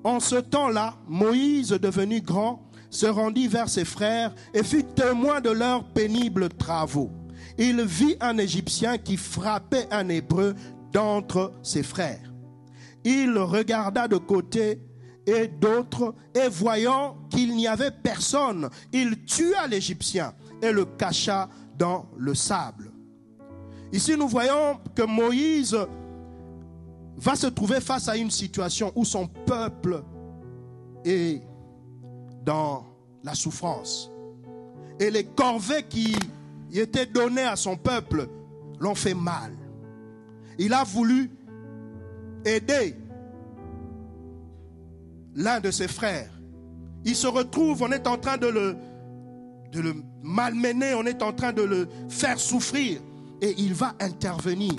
En 0.06 0.22
ce 0.22 0.36
temps-là, 0.36 0.96
Moïse, 1.08 1.70
devenu 1.70 2.22
grand, 2.22 2.70
se 2.90 3.06
rendit 3.06 3.50
vers 3.50 3.68
ses 3.68 3.84
frères 3.84 4.34
et 4.54 4.64
fut 4.64 4.84
témoin 4.84 5.42
de 5.42 5.50
leurs 5.50 5.84
pénibles 5.84 6.50
travaux. 6.50 7.12
Il 7.58 7.82
vit 7.82 8.16
un 8.22 8.38
Égyptien 8.38 8.98
qui 8.98 9.18
frappait 9.18 9.88
un 9.92 10.08
Hébreu 10.08 10.56
d'entre 10.94 11.52
ses 11.64 11.84
frères. 11.84 12.34
Il 13.04 13.38
regarda 13.38 14.08
de 14.08 14.18
côté 14.18 14.82
et 15.28 15.48
d'autres, 15.48 16.16
et 16.34 16.48
voyant 16.50 17.18
qu'il 17.30 17.56
n'y 17.56 17.68
avait 17.68 17.92
personne, 17.92 18.70
il 18.94 19.26
tua 19.26 19.68
l'Égyptien 19.68 20.34
et 20.62 20.72
le 20.72 20.86
cacha 20.86 21.50
dans 21.78 22.10
le 22.18 22.34
sable. 22.34 22.92
Ici, 23.92 24.16
nous 24.18 24.28
voyons 24.28 24.80
que 24.96 25.04
Moïse 25.04 25.78
va 27.18 27.36
se 27.36 27.48
trouver 27.48 27.82
face 27.82 28.08
à 28.08 28.16
une 28.16 28.32
situation 28.32 28.92
où 28.96 29.04
son 29.04 29.28
peuple 29.28 30.04
est 31.04 31.42
dans 32.44 32.86
la 33.24 33.34
souffrance. 33.34 34.12
Et 35.00 35.10
les 35.10 35.24
corvées 35.24 35.84
qui 35.84 36.16
étaient 36.72 37.06
données 37.06 37.44
à 37.44 37.56
son 37.56 37.78
peuple 37.78 38.28
l'ont 38.80 38.96
fait 38.96 39.14
mal. 39.14 39.54
Il 40.58 40.74
a 40.74 40.84
voulu 40.84 41.32
aider 42.46 42.96
l'un 45.36 45.60
de 45.60 45.72
ses 45.72 45.88
frères. 45.88 46.32
Il 47.06 47.16
se 47.16 47.28
retrouve, 47.28 47.82
on 47.82 47.92
est 47.92 48.08
en 48.08 48.18
train 48.18 48.38
de 48.38 48.48
le, 48.48 48.76
malmener, 50.22 50.94
on 50.96 51.06
est 51.06 51.22
en 51.22 51.32
train 51.34 51.54
de 51.54 51.62
le 51.62 51.88
faire 52.10 52.40
souffrir. 52.40 53.00
Et 53.42 53.56
il 53.58 53.74
va 53.74 53.96
intervenir. 54.00 54.74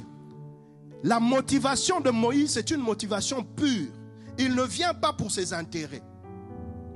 La 1.03 1.19
motivation 1.19 2.01
de 2.01 2.11
Moïse, 2.11 2.53
c'est 2.53 2.71
une 2.71 2.81
motivation 2.81 3.43
pure. 3.43 3.89
Il 4.39 4.55
ne 4.55 4.63
vient 4.63 4.95
pas 4.95 5.13
pour 5.13 5.31
ses 5.31 5.53
intérêts. 5.53 6.03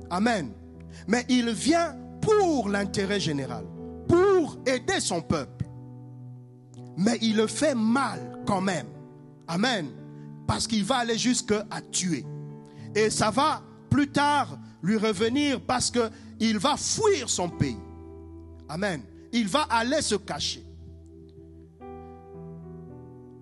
Amen. 0.09 0.51
Mais 1.07 1.25
il 1.29 1.49
vient 1.51 1.95
pour 2.21 2.69
l'intérêt 2.69 3.19
général, 3.19 3.65
pour 4.07 4.57
aider 4.65 4.99
son 4.99 5.21
peuple. 5.21 5.65
Mais 6.97 7.17
il 7.21 7.35
le 7.35 7.47
fait 7.47 7.75
mal 7.75 8.41
quand 8.45 8.61
même. 8.61 8.87
Amen. 9.47 9.89
Parce 10.47 10.67
qu'il 10.67 10.83
va 10.83 10.97
aller 10.97 11.17
jusqu'à 11.17 11.65
tuer. 11.91 12.25
Et 12.95 13.09
ça 13.09 13.29
va 13.29 13.61
plus 13.89 14.09
tard 14.09 14.57
lui 14.81 14.97
revenir 14.97 15.59
parce 15.61 15.91
qu'il 15.91 16.57
va 16.57 16.77
fuir 16.77 17.29
son 17.29 17.49
pays. 17.49 17.77
Amen. 18.69 19.01
Il 19.31 19.47
va 19.47 19.63
aller 19.69 20.01
se 20.01 20.15
cacher. 20.15 20.64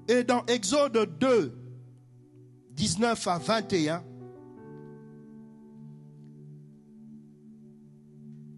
Et 0.08 0.24
dans 0.24 0.46
Exode 0.48 1.18
2, 1.20 1.58
19 2.72 3.28
à 3.28 3.38
21, 3.38 4.04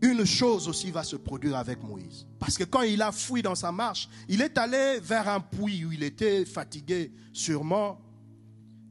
une 0.01 0.25
chose 0.25 0.67
aussi 0.67 0.91
va 0.91 1.03
se 1.03 1.15
produire 1.15 1.57
avec 1.57 1.83
Moïse. 1.83 2.27
Parce 2.39 2.57
que 2.57 2.63
quand 2.63 2.81
il 2.81 3.01
a 3.01 3.11
fui 3.11 3.41
dans 3.41 3.55
sa 3.55 3.71
marche, 3.71 4.09
il 4.29 4.41
est 4.41 4.57
allé 4.57 4.99
vers 5.01 5.27
un 5.27 5.39
puits 5.39 5.85
où 5.85 5.91
il 5.91 6.03
était 6.03 6.45
fatigué 6.45 7.11
sûrement. 7.33 7.99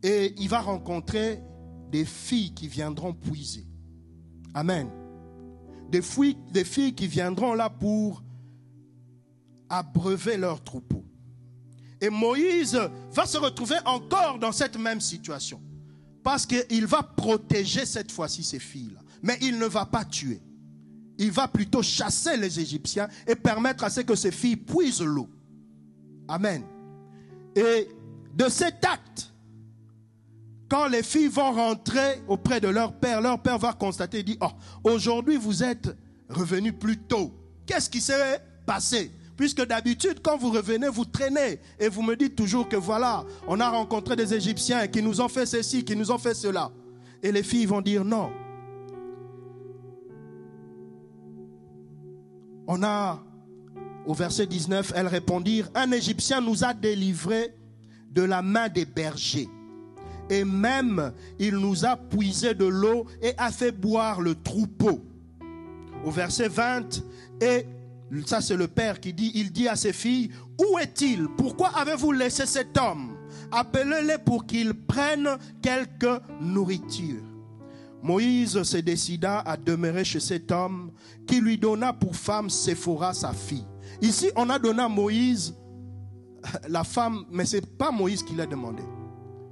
Et 0.02 0.34
il 0.38 0.48
va 0.48 0.60
rencontrer 0.60 1.40
des 1.90 2.04
filles 2.04 2.52
qui 2.52 2.68
viendront 2.68 3.14
puiser. 3.14 3.66
Amen. 4.52 4.90
Des 5.90 6.02
filles, 6.02 6.94
qui 6.94 7.06
viendront 7.06 7.54
là 7.54 7.70
pour 7.70 8.22
abreuver 9.68 10.36
leur 10.36 10.62
troupeau. 10.62 11.04
Et 12.04 12.10
Moïse 12.10 12.78
va 13.12 13.24
se 13.24 13.38
retrouver 13.38 13.76
encore 13.86 14.38
dans 14.38 14.52
cette 14.52 14.76
même 14.76 15.00
situation. 15.00 15.58
Parce 16.22 16.44
qu'il 16.44 16.84
va 16.84 17.02
protéger 17.02 17.86
cette 17.86 18.12
fois-ci 18.12 18.44
ces 18.44 18.58
filles-là. 18.58 19.00
Mais 19.22 19.38
il 19.40 19.58
ne 19.58 19.64
va 19.64 19.86
pas 19.86 20.04
tuer. 20.04 20.42
Il 21.16 21.30
va 21.30 21.48
plutôt 21.48 21.82
chasser 21.82 22.36
les 22.36 22.60
Égyptiens 22.60 23.08
et 23.26 23.34
permettre 23.34 23.84
à 23.84 23.90
ce 23.90 24.02
que 24.02 24.14
ces 24.14 24.32
filles 24.32 24.56
puisent 24.56 25.00
l'eau. 25.00 25.30
Amen. 26.28 26.64
Et 27.56 27.88
de 28.34 28.50
cet 28.50 28.84
acte, 28.84 29.32
quand 30.68 30.88
les 30.88 31.02
filles 31.02 31.28
vont 31.28 31.52
rentrer 31.52 32.20
auprès 32.28 32.60
de 32.60 32.68
leur 32.68 32.92
père, 33.00 33.22
leur 33.22 33.40
père 33.40 33.58
va 33.58 33.72
constater 33.72 34.18
et 34.18 34.22
dire, 34.24 34.36
oh, 34.42 34.50
aujourd'hui 34.90 35.36
vous 35.36 35.62
êtes 35.62 35.96
revenus 36.28 36.74
plus 36.78 36.98
tôt. 36.98 37.32
Qu'est-ce 37.64 37.88
qui 37.88 38.02
s'est 38.02 38.42
passé? 38.66 39.10
Puisque 39.36 39.66
d'habitude, 39.66 40.20
quand 40.22 40.36
vous 40.36 40.50
revenez, 40.50 40.88
vous 40.88 41.04
traînez 41.04 41.58
et 41.80 41.88
vous 41.88 42.02
me 42.02 42.14
dites 42.14 42.36
toujours 42.36 42.68
que 42.68 42.76
voilà, 42.76 43.24
on 43.48 43.58
a 43.58 43.68
rencontré 43.68 44.14
des 44.14 44.32
Égyptiens 44.32 44.86
qui 44.86 45.02
nous 45.02 45.20
ont 45.20 45.28
fait 45.28 45.46
ceci, 45.46 45.84
qui 45.84 45.96
nous 45.96 46.12
ont 46.12 46.18
fait 46.18 46.34
cela. 46.34 46.70
Et 47.22 47.32
les 47.32 47.42
filles 47.42 47.66
vont 47.66 47.80
dire 47.80 48.04
non. 48.04 48.30
On 52.66 52.82
a, 52.82 53.22
au 54.06 54.14
verset 54.14 54.46
19, 54.46 54.92
elles 54.94 55.08
répondirent, 55.08 55.68
un 55.74 55.90
Égyptien 55.90 56.40
nous 56.40 56.64
a 56.64 56.72
délivrés 56.72 57.54
de 58.10 58.22
la 58.22 58.40
main 58.40 58.68
des 58.68 58.84
bergers. 58.84 59.48
Et 60.30 60.44
même, 60.44 61.12
il 61.38 61.56
nous 61.56 61.84
a 61.84 61.96
puisé 61.96 62.54
de 62.54 62.64
l'eau 62.64 63.06
et 63.20 63.34
a 63.36 63.50
fait 63.50 63.72
boire 63.72 64.20
le 64.20 64.34
troupeau. 64.34 65.04
Au 66.04 66.10
verset 66.10 66.48
20, 66.48 67.02
et 67.42 67.66
ça 68.26 68.40
c'est 68.40 68.56
le 68.56 68.68
père 68.68 69.00
qui 69.00 69.12
dit, 69.12 69.32
il 69.34 69.50
dit 69.52 69.68
à 69.68 69.76
ses 69.76 69.92
filles, 69.92 70.30
où 70.58 70.78
est-il? 70.78 71.28
Pourquoi 71.36 71.68
avez-vous 71.68 72.12
laissé 72.12 72.46
cet 72.46 72.78
homme? 72.78 73.16
Appelez-les 73.50 74.18
pour 74.18 74.46
qu'il 74.46 74.74
prenne 74.74 75.28
quelque 75.62 76.20
nourriture. 76.40 77.22
Moïse 78.02 78.62
se 78.62 78.76
décida 78.76 79.40
à 79.40 79.56
demeurer 79.56 80.04
chez 80.04 80.20
cet 80.20 80.52
homme 80.52 80.92
qui 81.26 81.40
lui 81.40 81.56
donna 81.56 81.94
pour 81.94 82.14
femme 82.14 82.50
Séphora, 82.50 83.14
sa 83.14 83.32
fille. 83.32 83.64
Ici, 84.02 84.30
on 84.36 84.50
a 84.50 84.58
donné 84.58 84.82
à 84.82 84.88
Moïse 84.88 85.54
la 86.68 86.84
femme, 86.84 87.24
mais 87.30 87.46
ce 87.46 87.56
n'est 87.56 87.62
pas 87.62 87.90
Moïse 87.90 88.22
qui 88.22 88.34
l'a 88.34 88.44
demandé. 88.44 88.82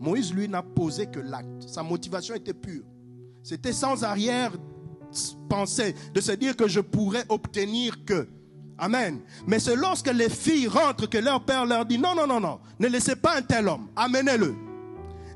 Moïse, 0.01 0.35
lui, 0.35 0.49
n'a 0.49 0.62
posé 0.62 1.07
que 1.07 1.21
l'acte. 1.21 1.62
Sa 1.67 1.83
motivation 1.83 2.35
était 2.35 2.53
pure. 2.53 2.85
C'était 3.43 3.73
sans 3.73 4.05
arrière-pensée 4.05 5.95
de 6.12 6.21
se 6.21 6.33
dire 6.33 6.55
que 6.55 6.69
je 6.69 6.81
pourrais 6.81 7.25
obtenir 7.29 8.05
que. 8.05 8.29
Amen. 8.79 9.21
Mais 9.47 9.59
c'est 9.59 9.77
lorsque 9.77 10.13
les 10.13 10.29
filles 10.29 10.69
rentrent 10.69 11.09
que 11.09 11.19
leur 11.19 11.45
père 11.45 11.67
leur 11.67 11.85
dit 11.85 11.99
non, 11.99 12.15
non, 12.15 12.27
non, 12.27 12.41
non, 12.41 12.61
ne 12.79 12.89
laissez 12.89 13.17
pas 13.17 13.37
un 13.37 13.43
tel 13.43 13.69
homme, 13.69 13.89
amenez-le. 13.97 14.55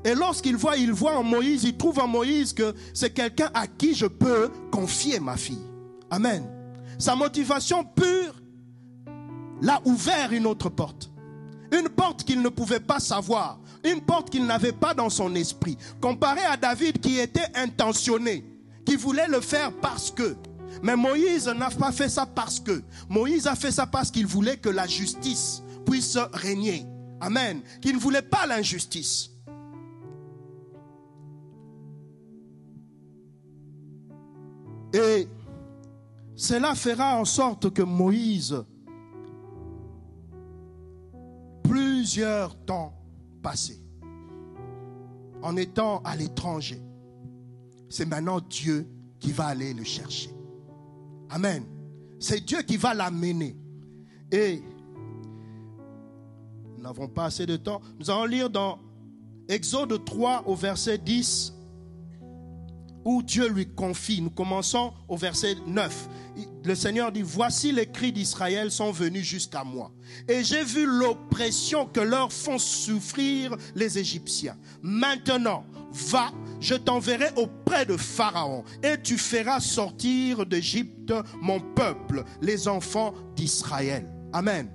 Et 0.03 0.15
lorsqu'il 0.15 0.55
voit, 0.55 0.77
il 0.77 0.91
voit 0.91 1.17
en 1.17 1.23
Moïse, 1.23 1.63
il 1.63 1.75
trouve 1.75 1.99
en 1.99 2.07
Moïse 2.07 2.53
que 2.53 2.73
c'est 2.93 3.09
quelqu'un 3.09 3.49
à 3.53 3.67
qui 3.67 3.93
je 3.93 4.05
peux 4.05 4.49
confier 4.71 5.19
ma 5.19 5.35
fille. 5.37 5.65
Amen. 6.09 6.45
Sa 6.97 7.15
motivation 7.15 7.83
pure 7.83 8.33
l'a 9.61 9.81
ouvert 9.85 10.31
une 10.31 10.45
autre 10.45 10.69
porte. 10.69 11.11
Une 11.71 11.89
porte 11.89 12.23
qu'il 12.23 12.41
ne 12.41 12.49
pouvait 12.49 12.79
pas 12.79 12.99
savoir. 12.99 13.59
Une 13.83 14.01
porte 14.01 14.29
qu'il 14.29 14.45
n'avait 14.45 14.71
pas 14.71 14.93
dans 14.93 15.09
son 15.09 15.35
esprit. 15.35 15.77
Comparé 16.01 16.41
à 16.41 16.57
David 16.57 16.99
qui 16.99 17.19
était 17.19 17.47
intentionné, 17.55 18.45
qui 18.85 18.95
voulait 18.95 19.27
le 19.27 19.41
faire 19.41 19.71
parce 19.73 20.11
que. 20.11 20.35
Mais 20.83 20.95
Moïse 20.95 21.47
n'a 21.47 21.69
pas 21.69 21.91
fait 21.91 22.09
ça 22.09 22.25
parce 22.25 22.59
que. 22.59 22.81
Moïse 23.09 23.47
a 23.47 23.55
fait 23.55 23.71
ça 23.71 23.87
parce 23.87 24.11
qu'il 24.11 24.27
voulait 24.27 24.57
que 24.57 24.69
la 24.69 24.87
justice 24.87 25.61
puisse 25.85 26.17
régner. 26.33 26.85
Amen. 27.19 27.61
Qu'il 27.81 27.95
ne 27.95 27.99
voulait 27.99 28.21
pas 28.21 28.45
l'injustice. 28.45 29.31
Et 34.93 35.27
cela 36.35 36.75
fera 36.75 37.19
en 37.19 37.25
sorte 37.25 37.71
que 37.71 37.81
Moïse, 37.81 38.63
plusieurs 41.63 42.55
temps 42.65 42.93
passés, 43.41 43.81
en 45.41 45.55
étant 45.57 46.01
à 46.03 46.15
l'étranger, 46.15 46.81
c'est 47.89 48.05
maintenant 48.05 48.39
Dieu 48.39 48.87
qui 49.19 49.31
va 49.31 49.47
aller 49.47 49.73
le 49.73 49.83
chercher. 49.83 50.36
Amen. 51.29 51.65
C'est 52.19 52.43
Dieu 52.43 52.61
qui 52.61 52.77
va 52.77 52.93
l'amener. 52.93 53.55
Et 54.31 54.61
nous 56.75 56.83
n'avons 56.83 57.07
pas 57.07 57.25
assez 57.25 57.45
de 57.45 57.57
temps. 57.57 57.81
Nous 57.99 58.09
allons 58.09 58.25
lire 58.25 58.49
dans 58.49 58.79
Exode 59.47 60.03
3 60.03 60.43
au 60.47 60.55
verset 60.55 60.97
10 60.97 61.53
où 63.07 63.23
Dieu 63.23 63.47
lui 63.47 63.65
confie. 63.65 64.21
Nous 64.21 64.29
commençons 64.29 64.91
au 65.07 65.15
verset 65.15 65.55
9. 65.65 66.09
Le 66.65 66.75
Seigneur 66.75 67.13
dit, 67.13 67.21
voici 67.21 67.71
les 67.71 67.89
cris 67.89 68.11
d'Israël 68.11 68.69
sont 68.69 68.91
venus 68.91 69.25
jusqu'à 69.25 69.63
moi. 69.63 69.93
Et 70.27 70.43
j'ai 70.43 70.65
vu 70.65 70.85
l'oppression 70.85 71.85
que 71.85 72.01
leur 72.01 72.33
font 72.33 72.57
souffrir 72.57 73.55
les 73.75 73.97
Égyptiens. 73.97 74.57
Maintenant, 74.81 75.63
va, 75.93 76.31
je 76.59 76.75
t'enverrai 76.75 77.29
auprès 77.35 77.85
de 77.85 77.97
Pharaon, 77.97 78.63
et 78.83 79.01
tu 79.01 79.17
feras 79.17 79.59
sortir 79.59 80.45
d'Égypte 80.45 81.13
mon 81.41 81.59
peuple, 81.59 82.23
les 82.41 82.67
enfants 82.67 83.13
d'Israël. 83.35 84.07
Amen. 84.33 84.69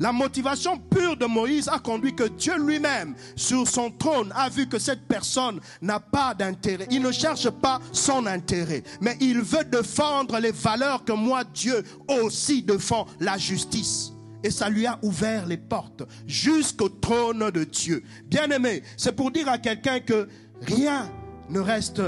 La 0.00 0.12
motivation 0.12 0.78
pure 0.78 1.16
de 1.16 1.24
Moïse 1.26 1.68
a 1.68 1.78
conduit 1.78 2.14
que 2.14 2.24
Dieu 2.24 2.58
lui-même, 2.58 3.14
sur 3.36 3.66
son 3.68 3.90
trône, 3.90 4.32
a 4.34 4.48
vu 4.48 4.68
que 4.68 4.78
cette 4.78 5.06
personne 5.06 5.60
n'a 5.80 6.00
pas 6.00 6.34
d'intérêt. 6.34 6.86
Il 6.90 7.02
ne 7.02 7.12
cherche 7.12 7.48
pas 7.48 7.80
son 7.92 8.26
intérêt, 8.26 8.82
mais 9.00 9.16
il 9.20 9.40
veut 9.40 9.64
défendre 9.64 10.38
les 10.40 10.50
valeurs 10.50 11.04
que 11.04 11.12
moi, 11.12 11.44
Dieu, 11.44 11.84
aussi 12.08 12.62
défend, 12.62 13.06
la 13.20 13.38
justice. 13.38 14.10
Et 14.42 14.50
ça 14.50 14.68
lui 14.68 14.84
a 14.84 14.98
ouvert 15.02 15.46
les 15.46 15.56
portes 15.56 16.02
jusqu'au 16.26 16.88
trône 16.88 17.50
de 17.50 17.64
Dieu. 17.64 18.02
Bien 18.26 18.50
aimé, 18.50 18.82
c'est 18.96 19.16
pour 19.16 19.30
dire 19.30 19.48
à 19.48 19.56
quelqu'un 19.56 20.00
que 20.00 20.28
rien 20.60 21.10
ne 21.48 21.60
reste 21.60 22.02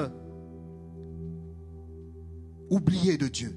oublié 2.71 3.17
de 3.17 3.29
Dieu. 3.29 3.55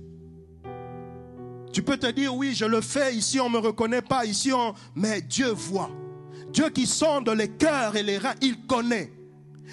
Tu 1.72 1.84
peux 1.84 1.98
te 1.98 2.10
dire, 2.12 2.36
oui, 2.36 2.54
je 2.56 2.66
le 2.66 2.82
fais, 2.82 3.16
ici 3.16 3.40
on 3.40 3.50
ne 3.50 3.56
me 3.56 3.60
reconnaît 3.60 4.02
pas, 4.02 4.26
ici. 4.26 4.52
Mais 4.96 5.22
Dieu 5.22 5.50
voit. 5.50 5.92
Dieu 6.52 6.70
qui 6.70 6.88
sonde 6.88 7.30
les 7.30 7.50
cœurs 7.50 7.96
et 7.96 8.04
les 8.04 8.18
reins, 8.18 8.36
il 8.42 8.66
connaît. 8.66 9.14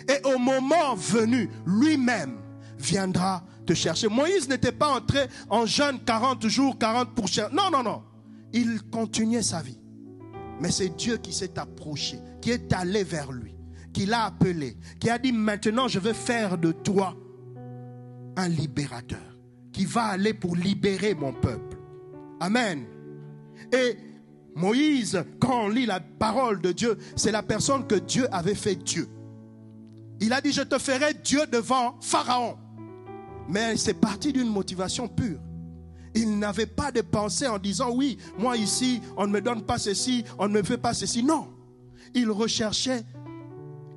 Et 0.09 0.27
au 0.27 0.39
moment 0.39 0.95
venu, 0.95 1.49
lui-même 1.65 2.37
viendra 2.79 3.43
te 3.65 3.73
chercher. 3.73 4.09
Moïse 4.09 4.49
n'était 4.49 4.73
pas 4.73 4.95
entré 4.95 5.27
en 5.49 5.65
jeûne 5.65 5.99
40 6.05 6.47
jours, 6.49 6.79
40 6.79 7.15
pour 7.15 7.29
chercher. 7.29 7.55
Non, 7.55 7.71
non, 7.71 7.83
non. 7.83 8.03
Il 8.53 8.83
continuait 8.91 9.43
sa 9.43 9.63
vie. 9.63 9.81
Mais 10.61 10.71
c'est 10.71 10.91
Dieu 10.91 11.17
qui 11.17 11.33
s'est 11.33 11.59
approché, 11.59 12.19
qui 12.41 12.51
est 12.51 12.73
allé 12.73 13.05
vers 13.05 13.33
lui, 13.33 13.56
qui 13.97 14.05
l'a 14.05 14.27
appelé, 14.27 14.77
qui 15.01 15.09
a 15.09 15.17
dit 15.17 15.33
maintenant 15.33 15.89
je 15.89 15.99
vais 15.99 16.13
faire 16.13 16.59
de 16.59 16.71
toi 16.71 17.17
un 18.37 18.47
libérateur, 18.47 19.39
qui 19.73 19.87
va 19.87 20.05
aller 20.05 20.35
pour 20.35 20.55
libérer 20.55 21.15
mon 21.15 21.33
peuple. 21.33 21.79
Amen. 22.39 22.85
Et 23.73 23.97
Moïse, 24.55 25.25
quand 25.41 25.65
on 25.65 25.69
lit 25.71 25.87
la 25.87 26.01
parole 26.01 26.61
de 26.61 26.73
Dieu, 26.73 26.99
c'est 27.17 27.33
la 27.33 27.43
personne 27.43 27.87
que 27.87 27.95
Dieu 27.95 28.27
avait 28.33 28.55
fait 28.55 28.75
Dieu. 28.75 29.09
Il 30.21 30.35
a 30.35 30.43
dit, 30.43 30.53
je 30.53 30.61
te 30.61 30.79
ferai 30.79 31.15
Dieu 31.15 31.47
devant 31.51 31.99
Pharaon. 32.03 32.59
Mais 33.49 33.79
c'est 33.79 33.95
parti 33.95 34.31
d'une 34.31 34.51
motivation 34.51 35.09
pure. 35.09 35.41
Il 36.15 36.39
n'avait 36.39 36.67
pas 36.67 36.93
de 36.93 37.01
pensée 37.01 37.47
en 37.47 37.59
disant, 37.59 37.95
oui, 37.95 38.19
moi 38.39 38.59
ici, 38.59 39.01
on 39.17 39.27
ne 39.27 39.33
me 39.33 39.41
donne 39.41 39.63
pas 39.63 39.79
ceci, 39.79 40.23
on 40.39 40.49
ne 40.49 40.53
me 40.53 40.63
fait 40.63 40.77
pas 40.77 40.93
ceci. 40.93 41.23
Non. 41.23 41.49
Il 42.15 42.31
recherchait 42.31 43.07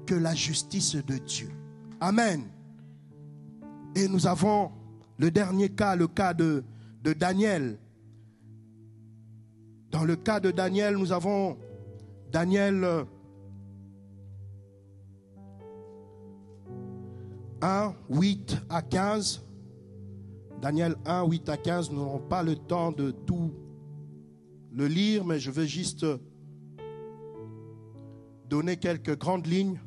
que 0.10 0.15
la 0.15 0.34
justice 0.34 0.95
de 0.95 1.17
Dieu. 1.19 1.52
Amen. 2.00 2.41
Et 3.95 4.08
nous 4.08 4.26
avons 4.26 4.72
le 5.19 5.30
dernier 5.30 5.69
cas, 5.69 5.95
le 5.95 6.08
cas 6.08 6.34
de, 6.34 6.63
de 7.04 7.13
Daniel. 7.13 7.78
Dans 9.91 10.04
le 10.06 10.15
cas 10.15 10.39
de 10.39 10.50
Daniel, 10.50 10.98
nous 10.98 11.12
avons 11.12 11.60
Daniel 12.32 13.06
1, 17.62 17.93
8 18.10 18.58
à 18.67 18.82
15. 18.82 19.45
Daniel 20.60 20.95
1, 21.06 21.24
8 21.28 21.50
à 21.50 21.58
15, 21.58 21.91
nous 21.91 21.98
n'aurons 21.98 22.28
pas 22.28 22.41
le 22.41 22.56
temps 22.56 22.91
de 22.91 23.12
tout 23.12 23.54
le 24.74 24.88
lire, 24.88 25.24
mais 25.24 25.39
je 25.39 25.52
vais 25.52 25.67
juste 25.67 26.04
donner 28.50 28.78
quelques 28.78 29.15
grandes 29.15 29.45
lignes 29.45 29.80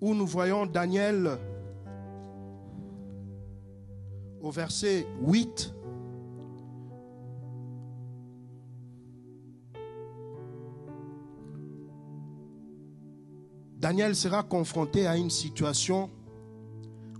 où 0.00 0.14
nous 0.14 0.26
voyons 0.26 0.66
Daniel 0.66 1.38
au 4.40 4.50
verset 4.50 5.06
8 5.22 5.74
Daniel 13.80 14.14
sera 14.14 14.42
confronté 14.42 15.06
à 15.06 15.16
une 15.16 15.30
situation 15.30 16.10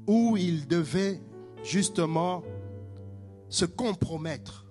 où 0.06 0.36
il 0.36 0.68
devait 0.68 1.18
justement 1.62 2.42
se 3.48 3.64
compromettre. 3.64 4.66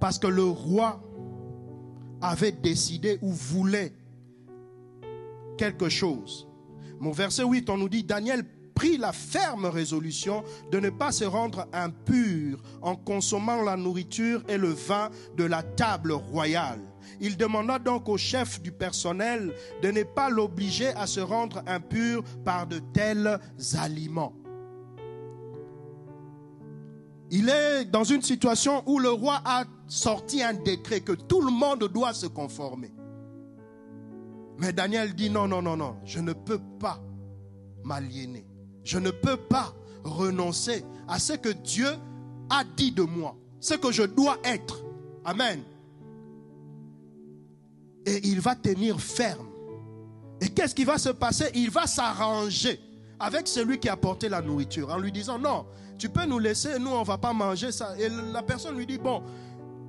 Parce 0.00 0.18
que 0.18 0.26
le 0.26 0.44
roi 0.44 1.02
avait 2.22 2.52
décidé 2.52 3.18
ou 3.20 3.30
voulait 3.30 3.92
quelque 5.58 5.90
chose. 5.90 6.48
Mon 7.04 7.12
verset 7.12 7.44
8, 7.44 7.68
on 7.68 7.76
nous 7.76 7.90
dit, 7.90 8.02
Daniel 8.02 8.46
prit 8.74 8.96
la 8.96 9.12
ferme 9.12 9.66
résolution 9.66 10.42
de 10.72 10.80
ne 10.80 10.88
pas 10.88 11.12
se 11.12 11.24
rendre 11.26 11.68
impur 11.74 12.62
en 12.80 12.96
consommant 12.96 13.60
la 13.60 13.76
nourriture 13.76 14.42
et 14.48 14.56
le 14.56 14.70
vin 14.70 15.10
de 15.36 15.44
la 15.44 15.62
table 15.62 16.12
royale. 16.12 16.80
Il 17.20 17.36
demanda 17.36 17.78
donc 17.78 18.08
au 18.08 18.16
chef 18.16 18.62
du 18.62 18.72
personnel 18.72 19.52
de 19.82 19.90
ne 19.90 20.02
pas 20.02 20.30
l'obliger 20.30 20.94
à 20.96 21.06
se 21.06 21.20
rendre 21.20 21.62
impur 21.66 22.24
par 22.42 22.66
de 22.66 22.78
tels 22.94 23.38
aliments. 23.78 24.32
Il 27.30 27.50
est 27.50 27.84
dans 27.84 28.04
une 28.04 28.22
situation 28.22 28.82
où 28.86 28.98
le 28.98 29.10
roi 29.10 29.42
a 29.44 29.64
sorti 29.88 30.42
un 30.42 30.54
décret 30.54 31.00
que 31.00 31.12
tout 31.12 31.42
le 31.42 31.52
monde 31.52 31.86
doit 31.92 32.14
se 32.14 32.26
conformer. 32.26 32.93
Mais 34.58 34.72
Daniel 34.72 35.14
dit 35.14 35.30
non, 35.30 35.48
non, 35.48 35.62
non, 35.62 35.76
non, 35.76 35.96
je 36.04 36.20
ne 36.20 36.32
peux 36.32 36.60
pas 36.78 37.00
m'aliéner. 37.82 38.46
Je 38.82 38.98
ne 38.98 39.10
peux 39.10 39.36
pas 39.36 39.74
renoncer 40.04 40.84
à 41.08 41.18
ce 41.18 41.32
que 41.32 41.48
Dieu 41.48 41.88
a 42.50 42.62
dit 42.76 42.92
de 42.92 43.02
moi, 43.02 43.36
ce 43.60 43.74
que 43.74 43.90
je 43.90 44.02
dois 44.02 44.38
être. 44.44 44.84
Amen 45.24 45.62
et 48.06 48.26
il 48.26 48.40
va 48.40 48.54
tenir 48.54 49.00
ferme. 49.00 49.48
Et 50.40 50.48
qu'est-ce 50.48 50.74
qui 50.74 50.84
va 50.84 50.98
se 50.98 51.10
passer? 51.10 51.50
Il 51.54 51.70
va 51.70 51.86
s'arranger 51.86 52.80
avec 53.18 53.48
celui 53.48 53.78
qui 53.78 53.88
a 53.88 53.96
porté 53.96 54.28
la 54.28 54.42
nourriture 54.42 54.90
en 54.90 54.98
lui 54.98 55.12
disant 55.12 55.38
non, 55.38 55.66
tu 55.98 56.08
peux 56.08 56.26
nous 56.26 56.38
laisser, 56.38 56.78
nous 56.78 56.90
on 56.90 57.02
va 57.02 57.18
pas 57.18 57.32
manger 57.32 57.72
ça. 57.72 57.94
Et 57.98 58.08
la 58.08 58.42
personne 58.42 58.76
lui 58.76 58.86
dit 58.86 58.98
bon, 58.98 59.22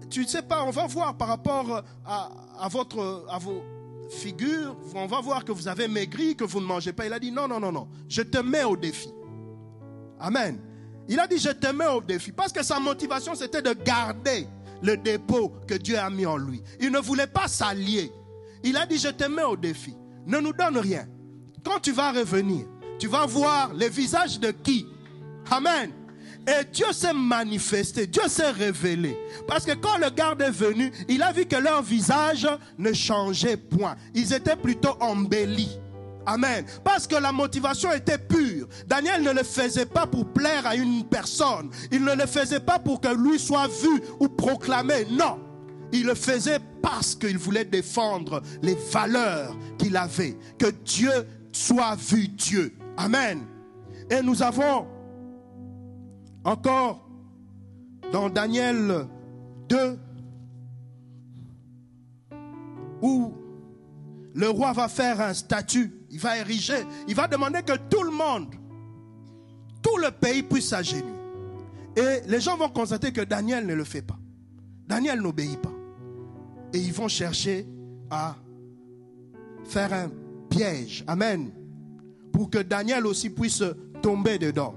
tu 0.09 0.22
ne 0.22 0.28
sais 0.28 0.43
pas, 0.43 0.63
on 0.63 0.70
va 0.70 0.88
voir 0.88 1.18
par 1.18 1.28
rapport 1.28 1.84
à, 2.05 2.30
à, 2.59 2.68
votre, 2.70 3.26
à 3.30 3.39
vos 3.39 3.63
figures, 4.10 4.76
on 4.93 5.08
va 5.08 5.22
voir 5.22 5.43
que 5.43 5.51
vous 5.51 5.68
avez 5.68 5.88
maigri, 5.88 6.36
que 6.36 6.43
vous 6.43 6.60
ne 6.60 6.66
mangez 6.66 6.93
pas. 6.93 7.06
Il 7.06 7.14
a 7.14 7.20
dit 7.20 7.32
non, 7.32 7.47
non, 7.47 7.60
non, 7.60 7.72
non, 7.72 7.88
je 8.08 8.22
te 8.22 8.38
mets 8.38 8.64
au 8.64 8.76
défi. 8.78 9.10
Amen. 10.20 10.60
Il 11.08 11.20
a 11.20 11.28
dit 11.28 11.38
je 11.38 11.49
te 11.49 11.68
mets 11.68 11.88
au 11.88 12.01
défi 12.01 12.32
parce 12.32 12.51
que 12.51 12.64
sa 12.64 12.80
motivation 12.80 13.36
c'était 13.36 13.62
de 13.62 13.74
garder 13.74 14.47
le 14.82 14.97
dépôt 14.97 15.51
que 15.68 15.76
Dieu 15.76 15.97
a 15.97 16.10
mis 16.10 16.26
en 16.26 16.38
lui. 16.38 16.62
Il 16.80 16.91
ne 16.91 16.99
voulait 16.99 17.28
pas 17.28 17.47
s'allier. 17.47 18.12
Il 18.64 18.78
a 18.78 18.86
dit, 18.86 18.97
je 18.97 19.10
te 19.10 19.26
mets 19.26 19.43
au 19.43 19.56
défi. 19.56 19.95
Ne 20.26 20.39
nous 20.39 20.53
donne 20.53 20.78
rien. 20.78 21.08
Quand 21.64 21.80
tu 21.80 21.91
vas 21.91 22.12
revenir, 22.12 22.66
tu 22.99 23.08
vas 23.08 23.26
voir 23.26 23.74
les 23.74 23.89
visages 23.89 24.39
de 24.39 24.51
qui? 24.51 24.88
Amen. 25.49 25.91
Et 26.48 26.64
Dieu 26.72 26.91
s'est 26.91 27.14
manifesté, 27.14 28.06
Dieu 28.06 28.28
s'est 28.28 28.52
révélé. 28.52 29.18
Parce 29.48 29.66
que 29.66 29.74
quand 29.74 29.98
le 29.98 30.10
garde 30.10 30.41
est 30.41 30.52
venu, 30.52 30.91
il 31.10 31.24
a 31.24 31.32
vu 31.32 31.46
que 31.46 31.56
leur 31.56 31.82
visage 31.82 32.48
ne 32.78 32.93
changeait 32.93 33.58
point. 33.58 33.96
Ils 34.14 34.32
étaient 34.32 34.56
plutôt 34.56 34.96
embellis. 35.00 35.80
Amen. 36.28 36.66
Parce 36.84 37.08
que 37.08 37.16
la 37.16 37.32
motivation 37.32 37.91
était 37.93 38.18
pure. 38.18 38.68
Daniel 38.88 39.22
ne 39.24 39.32
le 39.32 39.43
faisait 39.43 39.86
pas 39.86 40.08
pour 40.08 40.26
plaire 40.26 40.66
à 40.66 40.76
une 40.76 41.04
personne. 41.06 41.70
Il 41.91 42.04
ne 42.04 42.14
le 42.14 42.26
faisait 42.26 42.60
pas 42.60 42.80
pour 42.80 43.02
que 43.02 43.10
lui 43.10 43.39
soit 43.39 43.68
vu 43.68 44.02
ou 44.20 44.28
proclamé. 44.28 45.06
Non. 45.10 45.39
Il 45.91 46.06
le 46.06 46.16
faisait 46.16 46.60
parce 46.82 47.16
qu'il 47.16 47.38
voulait 47.38 47.66
défendre 47.66 48.41
les 48.62 48.76
valeurs 48.91 49.56
qu'il 49.78 49.96
avait. 49.98 50.36
Que 50.58 50.72
Dieu 50.84 51.12
soit 51.52 51.96
vu 51.96 52.28
Dieu. 52.28 52.76
Amen. 52.98 53.46
Et 54.10 54.22
nous 54.22 54.41
avons 54.41 54.88
Encore 56.46 57.10
dans 58.14 58.30
Daniel 58.30 59.08
2, 59.68 60.00
où 63.02 63.34
le 64.36 64.50
roi 64.50 64.72
va 64.74 64.88
faire 64.88 65.22
un 65.22 65.34
statut, 65.34 65.91
il 66.12 66.20
va 66.20 66.38
ériger, 66.38 66.86
il 67.08 67.16
va 67.16 67.28
demander 67.28 67.64
que 67.64 67.76
tout 67.89 68.04
le 68.04 68.12
monde, 68.12 68.54
tout 69.82 69.98
le 69.98 70.12
pays 70.12 70.43
puisse 70.43 70.70
s'agenouiller. 70.70 71.16
Et 71.96 72.28
les 72.28 72.39
gens 72.39 72.58
vont 72.58 72.70
constater 72.70 73.12
que 73.12 73.22
Daniel 73.22 73.66
ne 73.66 73.74
le 73.74 73.84
fait 73.84 74.02
pas. 74.02 74.20
Daniel 74.88 75.22
n'obéit 75.22 75.60
pas. 75.60 75.74
Et 76.74 76.78
ils 76.78 76.93
vont 76.93 77.08
chercher 77.08 77.66
à 78.12 78.36
faire 79.64 79.93
un 79.93 80.12
piège. 80.50 81.04
Amen. 81.08 81.52
Pour 82.32 82.50
que 82.50 82.60
Daniel 82.60 83.08
aussi 83.08 83.30
puisse 83.30 83.64
tomber 84.02 84.38
dedans. 84.38 84.76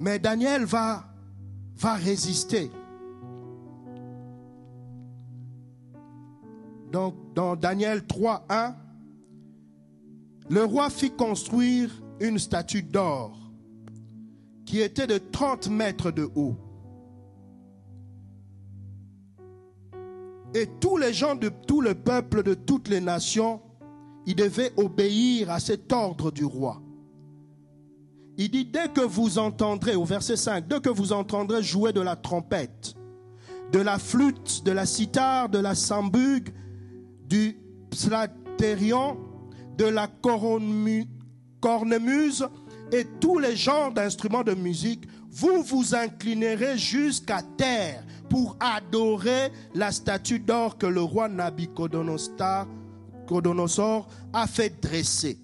Mais 0.00 0.18
Daniel 0.18 0.64
va, 0.64 1.04
va 1.76 1.94
résister. 1.94 2.70
Donc, 6.90 7.14
dans 7.34 7.54
Daniel 7.54 8.06
3, 8.06 8.46
1, 8.48 8.74
le 10.48 10.64
roi 10.64 10.90
fit 10.90 11.12
construire 11.12 11.90
une 12.18 12.38
statue 12.38 12.82
d'or 12.82 13.36
qui 14.64 14.80
était 14.80 15.06
de 15.06 15.18
30 15.18 15.68
mètres 15.68 16.10
de 16.10 16.28
haut. 16.34 16.56
Et 20.54 20.66
tous 20.80 20.96
les 20.96 21.12
gens 21.12 21.36
de 21.36 21.48
tout 21.66 21.80
le 21.80 21.94
peuple 21.94 22.42
de 22.42 22.54
toutes 22.54 22.88
les 22.88 23.00
nations, 23.00 23.60
ils 24.26 24.34
devaient 24.34 24.72
obéir 24.76 25.50
à 25.50 25.60
cet 25.60 25.92
ordre 25.92 26.30
du 26.30 26.44
roi. 26.44 26.82
Il 28.42 28.50
dit, 28.50 28.64
dès 28.64 28.88
que 28.88 29.02
vous 29.02 29.36
entendrez, 29.36 29.94
au 29.94 30.06
verset 30.06 30.34
5, 30.34 30.66
dès 30.66 30.80
que 30.80 30.88
vous 30.88 31.12
entendrez 31.12 31.62
jouer 31.62 31.92
de 31.92 32.00
la 32.00 32.16
trompette, 32.16 32.94
de 33.70 33.80
la 33.80 33.98
flûte, 33.98 34.62
de 34.64 34.72
la 34.72 34.86
cithare, 34.86 35.50
de 35.50 35.58
la 35.58 35.74
sambugue, 35.74 36.48
du 37.28 37.58
psalterion, 37.90 39.18
de 39.76 39.84
la 39.84 40.08
cornemuse 41.60 42.48
et 42.92 43.04
tous 43.20 43.38
les 43.38 43.56
genres 43.56 43.92
d'instruments 43.92 44.42
de 44.42 44.54
musique, 44.54 45.04
vous 45.30 45.62
vous 45.62 45.94
inclinerez 45.94 46.78
jusqu'à 46.78 47.42
terre 47.58 48.02
pour 48.30 48.56
adorer 48.58 49.52
la 49.74 49.92
statue 49.92 50.40
d'or 50.40 50.78
que 50.78 50.86
le 50.86 51.02
roi 51.02 51.28
Nabucodonosor 51.28 54.08
a 54.32 54.46
fait 54.46 54.80
dresser. 54.80 55.38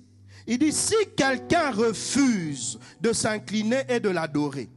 Il 0.47 0.59
dit, 0.59 0.73
si 0.73 0.95
quelqu'un 1.17 1.73
refuse 1.73 2.79
de 3.01 3.13
s'incliner 3.13 3.83
et 3.89 4.01
de 4.01 4.09
l'adorer, 4.09 4.71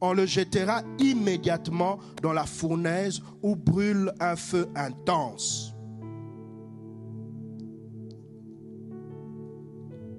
on 0.00 0.14
le 0.14 0.24
jettera 0.24 0.82
immédiatement 0.98 1.98
dans 2.22 2.32
la 2.32 2.46
fournaise 2.46 3.20
où 3.42 3.54
brûle 3.54 4.12
un 4.18 4.34
feu 4.34 4.66
intense. 4.74 5.74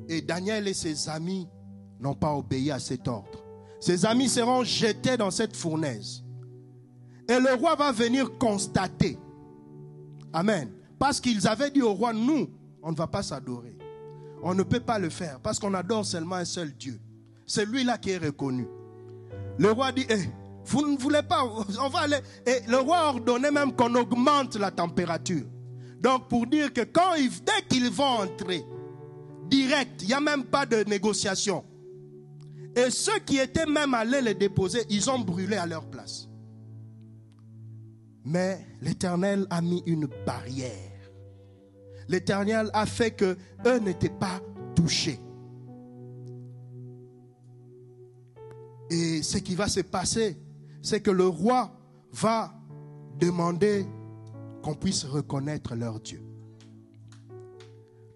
Et 0.07 0.21
Daniel 0.21 0.67
et 0.67 0.73
ses 0.73 1.09
amis 1.09 1.47
n'ont 1.99 2.13
pas 2.13 2.35
obéi 2.35 2.69
à 2.69 2.79
cet 2.79 3.07
ordre. 3.07 3.43
Ses 3.79 4.05
amis 4.05 4.29
seront 4.29 4.63
jetés 4.63 5.17
dans 5.17 5.31
cette 5.31 5.55
fournaise. 5.55 6.23
Et 7.27 7.39
le 7.39 7.55
roi 7.55 7.75
va 7.75 7.91
venir 7.91 8.37
constater. 8.37 9.17
Amen. 10.33 10.69
Parce 10.99 11.19
qu'ils 11.19 11.47
avaient 11.47 11.71
dit 11.71 11.81
au 11.81 11.93
roi, 11.93 12.13
nous, 12.13 12.49
on 12.83 12.91
ne 12.91 12.95
va 12.95 13.07
pas 13.07 13.23
s'adorer. 13.23 13.80
On 14.43 14.55
ne 14.55 14.63
peut 14.63 14.79
pas 14.79 14.99
le 14.99 15.09
faire 15.09 15.39
parce 15.39 15.59
qu'on 15.59 15.73
adore 15.73 16.05
seulement 16.05 16.35
un 16.35 16.45
seul 16.45 16.71
Dieu. 16.73 16.99
C'est 17.45 17.65
lui-là 17.65 17.97
qui 17.97 18.11
est 18.11 18.17
reconnu. 18.17 18.67
Le 19.57 19.71
roi 19.71 19.91
dit, 19.91 20.05
eh, 20.09 20.29
vous 20.65 20.87
ne 20.87 20.97
voulez 20.97 21.21
pas, 21.21 21.43
on 21.43 21.89
va 21.89 21.99
aller. 21.99 22.19
Et 22.45 22.59
le 22.67 22.77
roi 22.77 23.09
ordonnait 23.09 23.51
même 23.51 23.75
qu'on 23.75 23.93
augmente 23.95 24.55
la 24.55 24.71
température. 24.71 25.45
Donc 25.99 26.27
pour 26.27 26.47
dire 26.47 26.73
que 26.73 26.81
quand 26.81 27.15
dès 27.15 27.67
qu'ils 27.69 27.91
vont 27.91 28.21
entrer, 28.21 28.63
direct, 29.49 30.01
il 30.01 30.07
n'y 30.07 30.13
a 30.13 30.21
même 30.21 30.45
pas 30.45 30.65
de 30.65 30.83
négociation. 30.89 31.63
Et 32.75 32.89
ceux 32.89 33.19
qui 33.19 33.37
étaient 33.37 33.65
même 33.65 33.93
allés 33.93 34.21
les 34.21 34.33
déposer, 34.33 34.83
ils 34.89 35.09
ont 35.09 35.19
brûlé 35.19 35.57
à 35.57 35.65
leur 35.65 35.85
place. 35.85 36.27
Mais 38.23 38.65
l'Éternel 38.81 39.45
a 39.49 39.61
mis 39.61 39.83
une 39.85 40.07
barrière. 40.25 40.90
L'Éternel 42.11 42.69
a 42.73 42.85
fait 42.85 43.11
que 43.11 43.37
eux 43.65 43.79
n'étaient 43.79 44.09
pas 44.09 44.41
touchés. 44.75 45.17
Et 48.89 49.23
ce 49.23 49.37
qui 49.37 49.55
va 49.55 49.69
se 49.69 49.79
passer, 49.79 50.37
c'est 50.81 50.99
que 50.99 51.09
le 51.09 51.25
roi 51.25 51.71
va 52.11 52.53
demander 53.17 53.85
qu'on 54.61 54.75
puisse 54.75 55.05
reconnaître 55.05 55.73
leur 55.73 56.01
Dieu. 56.01 56.21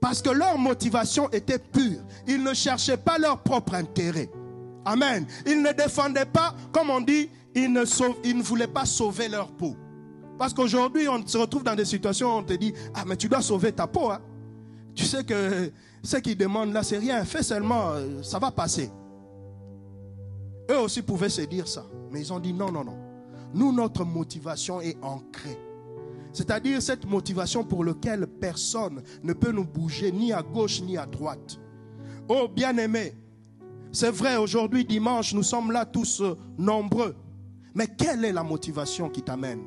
Parce 0.02 0.22
que 0.22 0.30
leur 0.30 0.58
motivation 0.58 1.30
était 1.32 1.58
pure. 1.58 2.02
Ils 2.28 2.44
ne 2.44 2.54
cherchaient 2.54 2.98
pas 2.98 3.18
leur 3.18 3.44
propre 3.44 3.76
intérêt. 3.76 4.30
Amen. 4.84 5.26
Ils 5.48 5.62
ne 5.62 5.72
défendaient 5.72 6.26
pas, 6.26 6.54
comme 6.74 6.90
on 6.90 7.00
dit, 7.00 7.30
ils 7.56 7.72
ne, 7.72 7.86
ils 8.26 8.38
ne 8.38 8.44
voulaient 8.44 8.68
pas 8.68 8.86
sauver 8.86 9.30
leur 9.30 9.54
peau. 9.54 9.78
Parce 10.38 10.54
qu'aujourd'hui, 10.54 11.08
on 11.08 11.26
se 11.26 11.38
retrouve 11.38 11.64
dans 11.64 11.76
des 11.76 11.86
situations 11.86 12.36
où 12.36 12.40
on 12.40 12.44
te 12.44 12.54
dit, 12.54 12.74
ah 12.94 13.04
mais 13.08 13.16
tu 13.16 13.30
dois 13.30 13.42
sauver 13.42 13.72
ta 13.72 13.88
peau. 13.88 14.12
Hein. 14.12 14.20
Tu 14.94 15.06
sais 15.06 15.24
que 15.24 15.72
ce 16.04 16.18
qu'ils 16.18 16.38
demandent 16.38 16.74
là, 16.74 16.84
c'est 16.84 16.98
rien. 16.98 17.24
Fais 17.24 17.44
seulement, 17.44 17.92
euh, 17.92 18.22
ça 18.22 18.40
va 18.40 18.52
passer. 18.52 18.92
Eux 20.70 20.80
aussi 20.80 21.02
pouvaient 21.02 21.30
se 21.30 21.42
dire 21.42 21.68
ça. 21.68 21.86
Mais 22.12 22.22
ils 22.22 22.34
ont 22.34 22.40
dit, 22.40 22.54
non, 22.54 22.72
non, 22.72 22.84
non. 22.84 22.98
Nous, 23.54 23.72
notre 23.72 24.04
motivation 24.04 24.82
est 24.82 24.98
ancrée 25.02 25.58
c'est-à-dire 26.36 26.82
cette 26.82 27.06
motivation 27.06 27.64
pour 27.64 27.86
laquelle 27.86 28.28
personne 28.28 29.02
ne 29.24 29.32
peut 29.32 29.52
nous 29.52 29.64
bouger 29.64 30.12
ni 30.12 30.34
à 30.34 30.44
gauche 30.44 30.82
ni 30.82 30.98
à 30.98 31.06
droite. 31.06 31.58
Oh 32.28 32.50
bien-aimé, 32.54 33.16
c'est 33.94 34.12
vrai, 34.12 34.36
aujourd'hui 34.36 34.84
dimanche, 34.84 35.34
nous 35.34 35.44
sommes 35.44 35.72
là 35.72 35.86
tous 35.86 36.20
euh, 36.20 36.36
nombreux. 36.58 37.16
Mais 37.74 37.88
quelle 37.88 38.26
est 38.26 38.34
la 38.34 38.44
motivation 38.44 39.10
qui 39.10 39.22
t'amène? 39.22 39.62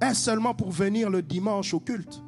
Est-ce 0.00 0.22
seulement 0.22 0.54
pour 0.54 0.70
venir 0.70 1.10
le 1.10 1.22
dimanche 1.22 1.74
au 1.74 1.80
culte 1.80 2.22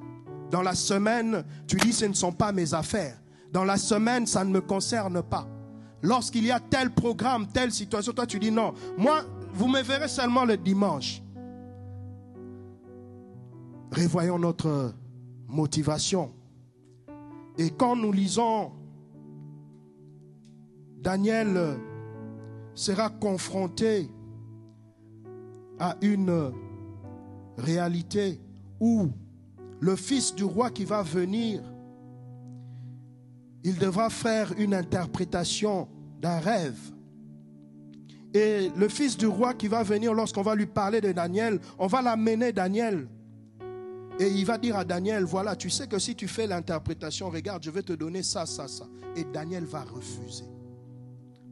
Dans 0.50 0.62
la 0.62 0.74
semaine, 0.74 1.44
tu 1.66 1.76
dis 1.76 1.92
ce 1.92 2.06
ne 2.06 2.14
sont 2.14 2.32
pas 2.32 2.52
mes 2.52 2.74
affaires. 2.74 3.16
Dans 3.52 3.64
la 3.64 3.76
semaine, 3.76 4.26
ça 4.26 4.44
ne 4.44 4.50
me 4.50 4.60
concerne 4.60 5.22
pas. 5.22 5.46
Lorsqu'il 6.02 6.44
y 6.44 6.50
a 6.50 6.60
tel 6.60 6.90
programme, 6.90 7.46
telle 7.48 7.72
situation, 7.72 8.12
toi 8.12 8.26
tu 8.26 8.38
dis 8.38 8.50
non. 8.50 8.72
Moi, 8.96 9.22
vous 9.52 9.68
me 9.68 9.82
verrez 9.82 10.08
seulement 10.08 10.44
le 10.44 10.56
dimanche. 10.56 11.22
Revoyons 13.92 14.38
notre 14.38 14.94
motivation. 15.48 16.32
Et 17.58 17.70
quand 17.70 17.96
nous 17.96 18.12
lisons, 18.12 18.72
Daniel 21.02 21.78
sera 22.74 23.10
confronté 23.10 24.08
à 25.78 25.96
une 26.02 26.52
réalité 27.60 28.40
où 28.80 29.08
le 29.80 29.96
fils 29.96 30.34
du 30.34 30.44
roi 30.44 30.70
qui 30.70 30.84
va 30.84 31.02
venir, 31.02 31.62
il 33.62 33.78
devra 33.78 34.10
faire 34.10 34.52
une 34.58 34.74
interprétation 34.74 35.88
d'un 36.20 36.38
rêve. 36.38 36.78
Et 38.32 38.70
le 38.76 38.88
fils 38.88 39.16
du 39.16 39.26
roi 39.26 39.54
qui 39.54 39.68
va 39.68 39.82
venir, 39.82 40.14
lorsqu'on 40.14 40.42
va 40.42 40.54
lui 40.54 40.66
parler 40.66 41.00
de 41.00 41.12
Daniel, 41.12 41.60
on 41.78 41.86
va 41.86 42.00
l'amener 42.00 42.52
Daniel 42.52 43.08
et 44.20 44.28
il 44.28 44.44
va 44.44 44.58
dire 44.58 44.76
à 44.76 44.84
Daniel, 44.84 45.24
voilà, 45.24 45.56
tu 45.56 45.70
sais 45.70 45.86
que 45.86 45.98
si 45.98 46.14
tu 46.14 46.28
fais 46.28 46.46
l'interprétation, 46.46 47.30
regarde, 47.30 47.62
je 47.62 47.70
vais 47.70 47.82
te 47.82 47.94
donner 47.94 48.22
ça, 48.22 48.44
ça, 48.44 48.68
ça. 48.68 48.84
Et 49.16 49.24
Daniel 49.24 49.64
va 49.64 49.82
refuser. 49.82 50.44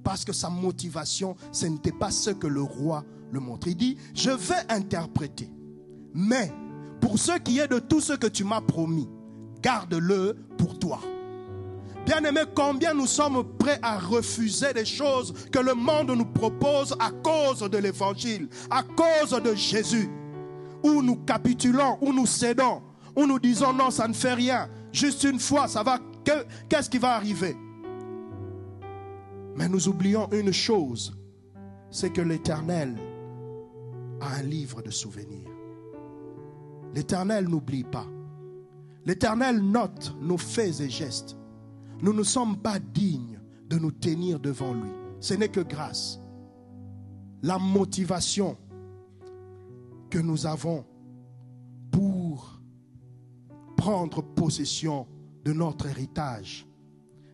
Parce 0.05 0.23
que 0.23 0.35
sa 0.35 0.51
motivation, 0.51 1.35
ce 1.51 1.65
n'était 1.65 1.93
pas 1.93 2.11
ce 2.11 2.29
que 2.29 2.47
le 2.47 2.61
roi 2.61 3.07
le 3.33 3.41
montre. 3.41 3.69
Il 3.69 3.75
dit, 3.75 3.97
je 4.15 4.31
vais 4.31 4.67
interpréter. 4.69 5.51
Mais 6.15 6.53
pour 7.01 7.19
ce 7.19 7.39
qui 7.39 7.59
est 7.59 7.69
de 7.69 7.79
tout 7.79 8.01
ce 8.01 8.15
que 8.15 8.27
tu 8.27 8.45
m'as 8.45 8.61
promis, 8.61 9.09
garde-le 9.63 10.37
pour 10.57 10.79
toi. 10.79 11.01
Bien-aimé, 12.07 12.41
combien 12.55 12.95
nous 12.95 13.07
sommes 13.07 13.45
prêts 13.59 13.79
à 13.83 13.99
refuser 13.99 14.73
des 14.73 14.87
choses 14.87 15.35
que 15.53 15.59
le 15.59 15.75
monde 15.75 16.11
nous 16.11 16.25
propose 16.25 16.97
à 16.99 17.11
cause 17.11 17.69
de 17.69 17.79
l'évangile, 17.79 18.49
à 18.71 18.83
cause 18.83 19.39
de 19.43 19.55
Jésus? 19.55 20.09
Où 20.83 21.03
nous 21.03 21.17
capitulons, 21.17 21.99
où 22.01 22.13
nous 22.13 22.25
cédons, 22.25 22.83
où 23.15 23.27
nous 23.27 23.39
disons 23.39 23.73
non, 23.73 23.91
ça 23.91 24.09
ne 24.09 24.15
fait 24.15 24.35
rien. 24.35 24.71
Juste 24.93 25.25
une 25.25 25.39
fois, 25.39 25.69
ça 25.69 25.83
va. 25.83 25.99
Qu'est-ce 26.69 26.89
qui 26.89 26.99
va 26.99 27.15
arriver? 27.15 27.57
Mais 29.57 29.69
nous 29.69 29.89
oublions 29.89 30.29
une 30.31 30.53
chose, 30.53 31.19
c'est 31.91 32.11
que 32.11 32.21
l'Éternel 32.21 32.97
a 34.21 34.37
un 34.37 34.43
livre 34.43 34.83
de 34.83 34.91
souvenirs. 34.91 35.58
L'Éternel 36.99 37.47
n'oublie 37.49 37.85
pas. 37.85 38.09
L'Éternel 39.07 39.61
note 39.61 40.17
nos 40.21 40.37
faits 40.37 40.81
et 40.81 40.91
gestes. 40.91 41.37
nous 42.03 42.13
ne 42.13 42.25
sommes 42.25 42.57
pas 42.57 42.81
dignes 42.81 43.39
de 43.69 43.79
nous 43.79 43.93
tenir 43.93 44.41
devant 44.41 44.75
lui. 44.75 44.91
Ce 45.21 45.33
n'est 45.35 45.49
que 45.49 45.61
grâce. 45.61 46.19
La 47.45 47.57
motivation 47.57 48.59
que 50.11 50.19
nous 50.19 50.45
avons 50.45 50.85
pour 51.93 52.61
prendre 53.77 54.21
possession 54.21 55.07
de 55.45 55.53
notre 55.53 55.87
héritage 55.87 56.67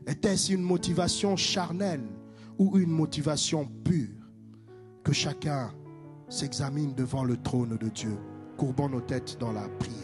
était-ce 0.07 0.53
une 0.53 0.63
motivation 0.63 1.37
charnelle 1.37 2.07
ou 2.59 2.77
une 2.77 2.91
motivation 2.91 3.67
pure 3.83 4.29
Que 5.03 5.15
chacun 5.15 5.73
s'examine 6.29 6.95
devant 6.95 7.25
le 7.25 7.39
trône 7.39 7.79
de 7.79 7.89
Dieu? 7.89 8.19
Courbons 8.57 8.89
nos 8.89 9.01
têtes 9.01 9.37
dans 9.41 9.53
la 9.53 9.69
prière. 9.81 10.04